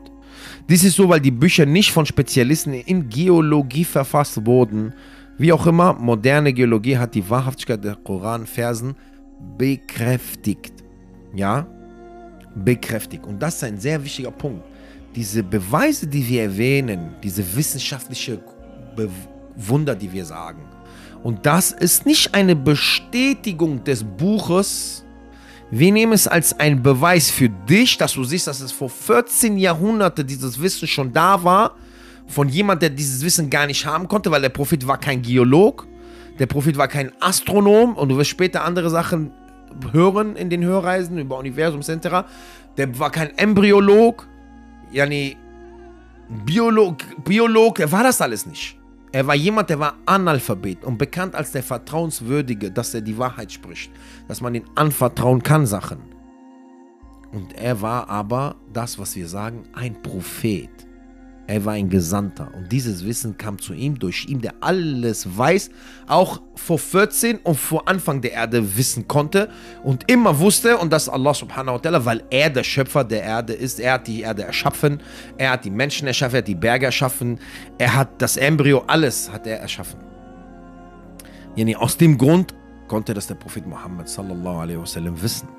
Dies 0.67 0.83
ist 0.83 0.95
so, 0.95 1.09
weil 1.09 1.21
die 1.21 1.29
Bücher 1.29 1.67
nicht 1.67 1.91
von 1.91 2.07
Spezialisten 2.07 2.73
in 2.73 3.07
Geologie 3.07 3.85
verfasst 3.85 4.47
wurden. 4.47 4.95
Wie 5.37 5.53
auch 5.53 5.67
immer, 5.67 5.93
moderne 5.93 6.53
Geologie 6.53 6.97
hat 6.97 7.13
die 7.13 7.29
Wahrhaftigkeit 7.29 7.83
der 7.83 7.97
Koranversen 7.97 8.95
bekräftigt. 9.58 10.73
Ja? 11.34 11.67
bekräftigt. 12.56 13.25
Und 13.25 13.39
das 13.41 13.56
ist 13.56 13.63
ein 13.63 13.79
sehr 13.79 14.03
wichtiger 14.03 14.32
Punkt. 14.32 14.63
Diese 15.15 15.43
Beweise, 15.43 16.08
die 16.08 16.27
wir 16.27 16.43
erwähnen, 16.43 17.15
diese 17.21 17.43
wissenschaftliche 17.56 18.39
Be 18.95 19.10
Wunder, 19.56 19.95
die 19.95 20.12
wir 20.12 20.25
sagen, 20.25 20.63
und 21.21 21.45
das 21.45 21.71
ist 21.71 22.08
nicht 22.08 22.34
eine 22.34 22.56
Bestätigung 22.56 23.84
des 23.84 24.03
Buches. 24.03 25.06
Wir 25.69 25.91
nehmen 25.91 26.13
es 26.13 26.27
als 26.27 26.60
einen 26.60 26.82
Beweis 26.82 27.29
für 27.29 27.49
dich, 27.49 27.97
dass 27.97 28.13
du 28.13 28.23
siehst, 28.23 28.47
dass 28.47 28.60
es 28.60 28.71
vor 28.71 28.89
14 28.89 29.58
Jahrhunderten 29.58 30.25
dieses 30.25 30.60
Wissen 30.60 30.88
schon 30.88 31.13
da 31.13 31.41
war. 31.43 31.75
Von 32.27 32.49
jemand, 32.49 32.82
der 32.82 32.89
dieses 32.89 33.23
Wissen 33.23 33.49
gar 33.49 33.67
nicht 33.67 33.86
haben 33.86 34.08
konnte, 34.08 34.32
weil 34.32 34.41
der 34.41 34.49
Prophet 34.49 34.86
war 34.88 34.97
kein 34.97 35.21
Geolog. 35.21 35.88
Der 36.43 36.47
Prophet 36.47 36.75
war 36.75 36.89
kein 36.89 37.13
Astronom. 37.21 37.95
Und 37.95 38.10
du 38.10 38.17
wirst 38.17 38.29
später 38.29 38.65
andere 38.65 38.89
Sachen 38.89 39.32
hören 39.93 40.36
in 40.36 40.49
den 40.49 40.62
Hörreisen 40.62 41.17
über 41.17 41.38
Universum 41.38 41.79
etc. 41.79 42.27
Der 42.75 42.99
war 42.99 43.12
kein 43.12 43.38
Embryolog. 43.38 44.27
Ja, 44.91 45.06
nee. 45.06 45.38
Biolog, 46.45 46.97
Biolog, 47.23 47.79
er 47.79 47.89
war 47.93 48.03
das 48.03 48.19
alles 48.19 48.45
nicht. 48.45 48.77
Er 49.13 49.25
war 49.25 49.36
jemand, 49.36 49.69
der 49.69 49.79
war 49.79 49.93
Analphabet 50.06 50.84
und 50.84 50.97
bekannt 50.97 51.34
als 51.34 51.53
der 51.53 51.63
Vertrauenswürdige, 51.63 52.71
dass 52.71 52.93
er 52.93 52.99
die 52.99 53.17
Wahrheit 53.17 53.49
spricht, 53.49 53.89
dass 54.27 54.41
man 54.41 54.53
ihn 54.53 54.65
anvertrauen 54.75 55.41
kann 55.43 55.65
Sachen. 55.65 55.99
Und 57.32 57.53
er 57.53 57.82
war 57.82 58.10
aber 58.10 58.58
das, 58.73 58.99
was 58.99 59.15
wir 59.15 59.29
sagen, 59.29 59.63
ein 59.71 60.01
Prophet. 60.01 60.71
Er 61.45 61.65
war 61.65 61.73
ein 61.73 61.89
Gesandter 61.89 62.49
und 62.56 62.71
dieses 62.71 63.06
Wissen 63.06 63.38
kam 63.38 63.60
zu 63.60 63.73
ihm 63.73 63.99
durch 63.99 64.25
ihn, 64.29 64.39
der 64.39 64.53
alles 64.62 65.38
weiß, 65.38 65.71
auch 66.08 66.41
vor 66.56 66.79
14 66.79 67.39
und 67.39 67.56
vor 67.56 67.86
Anfang 67.88 68.21
der 68.21 68.32
Erde 68.32 68.77
wissen 68.77 69.10
konnte 69.10 69.49
und 69.84 70.10
immer 70.10 70.39
wusste 70.39 70.77
und 70.77 70.93
das 70.93 71.10
Allah 71.10 71.34
subhanahu 71.34 71.75
wa 71.75 71.79
ta'ala, 71.79 72.06
weil 72.06 72.23
er 72.29 72.49
der 72.49 72.63
Schöpfer 72.63 73.03
der 73.03 73.23
Erde 73.23 73.51
ist, 73.51 73.82
er 73.82 73.93
hat 73.93 74.08
die 74.08 74.21
Erde 74.21 74.43
erschaffen, 74.43 75.01
er 75.38 75.51
hat 75.51 75.65
die 75.65 75.69
Menschen 75.69 76.08
erschaffen, 76.08 76.36
er 76.36 76.39
hat 76.39 76.47
die 76.47 76.56
Berge 76.56 76.86
erschaffen, 76.86 77.38
er 77.77 77.93
hat 77.93 78.21
das 78.21 78.38
Embryo, 78.38 78.84
alles 78.88 79.29
hat 79.29 79.45
er 79.45 79.60
erschaffen. 79.60 79.99
Yani 81.56 81.75
aus 81.75 81.97
dem 81.97 82.17
Grund 82.17 82.56
konnte 82.88 83.13
das 83.13 83.27
der 83.27 83.36
Prophet 83.36 83.67
Muhammad 83.67 84.08
sallallahu 84.08 84.60
alaihi 84.60 84.79
wasallam 84.79 85.21
wissen. 85.21 85.49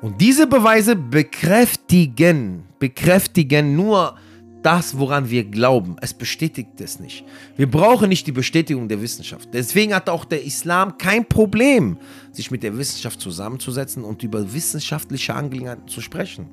Und 0.00 0.20
diese 0.20 0.46
Beweise 0.46 0.94
bekräftigen, 0.94 2.64
bekräftigen 2.78 3.74
nur 3.74 4.14
das, 4.62 4.98
woran 4.98 5.28
wir 5.28 5.44
glauben. 5.44 5.96
Es 6.00 6.14
bestätigt 6.14 6.80
es 6.80 7.00
nicht. 7.00 7.24
Wir 7.56 7.70
brauchen 7.70 8.08
nicht 8.08 8.26
die 8.26 8.32
Bestätigung 8.32 8.88
der 8.88 9.02
Wissenschaft. 9.02 9.48
Deswegen 9.52 9.94
hat 9.94 10.08
auch 10.08 10.24
der 10.24 10.44
Islam 10.44 10.98
kein 10.98 11.26
Problem, 11.26 11.98
sich 12.30 12.50
mit 12.50 12.62
der 12.62 12.76
Wissenschaft 12.76 13.20
zusammenzusetzen 13.20 14.04
und 14.04 14.22
über 14.22 14.52
wissenschaftliche 14.52 15.34
Angelegenheiten 15.34 15.88
zu 15.88 16.00
sprechen. 16.00 16.48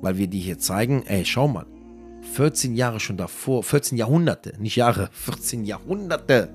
Weil 0.00 0.18
wir 0.18 0.26
die 0.26 0.40
hier 0.40 0.58
zeigen, 0.58 1.04
ey, 1.06 1.24
schau 1.24 1.48
mal, 1.48 1.66
14 2.34 2.74
Jahre 2.74 3.00
schon 3.00 3.16
davor, 3.16 3.62
14 3.62 3.98
Jahrhunderte, 3.98 4.54
nicht 4.58 4.76
Jahre, 4.76 5.08
14 5.12 5.64
Jahrhunderte 5.64 6.50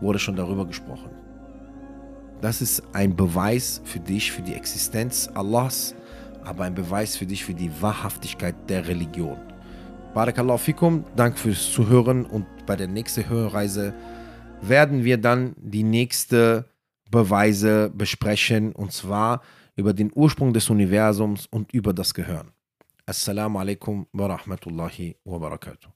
wurde 0.00 0.18
schon 0.18 0.36
darüber 0.36 0.66
gesprochen. 0.66 1.10
Das 2.40 2.60
ist 2.60 2.82
ein 2.92 3.16
Beweis 3.16 3.80
für 3.84 3.98
dich, 3.98 4.30
für 4.30 4.42
die 4.42 4.54
Existenz 4.54 5.28
Allahs, 5.34 5.94
aber 6.44 6.64
ein 6.64 6.74
Beweis 6.74 7.16
für 7.16 7.26
dich, 7.26 7.44
für 7.44 7.54
die 7.54 7.70
Wahrhaftigkeit 7.80 8.54
der 8.68 8.86
Religion. 8.86 9.38
Barakallahu 10.16 10.56
fikum, 10.56 11.04
Dank 11.14 11.38
fürs 11.38 11.70
Zuhören 11.70 12.24
und 12.24 12.46
bei 12.64 12.74
der 12.74 12.88
nächsten 12.88 13.28
Hörreise 13.28 13.92
werden 14.62 15.04
wir 15.04 15.18
dann 15.18 15.54
die 15.58 15.82
nächste 15.82 16.64
Beweise 17.10 17.90
besprechen 17.94 18.72
und 18.72 18.92
zwar 18.92 19.42
über 19.76 19.92
den 19.92 20.10
Ursprung 20.14 20.54
des 20.54 20.70
Universums 20.70 21.44
und 21.44 21.70
über 21.74 21.92
das 21.92 22.14
Gehirn. 22.14 22.50
Assalamu 23.04 23.58
alaikum 23.58 24.06
wa 24.14 24.28
rahmatullahi 24.28 25.18
wa 25.22 25.36
barakatuh. 25.36 25.95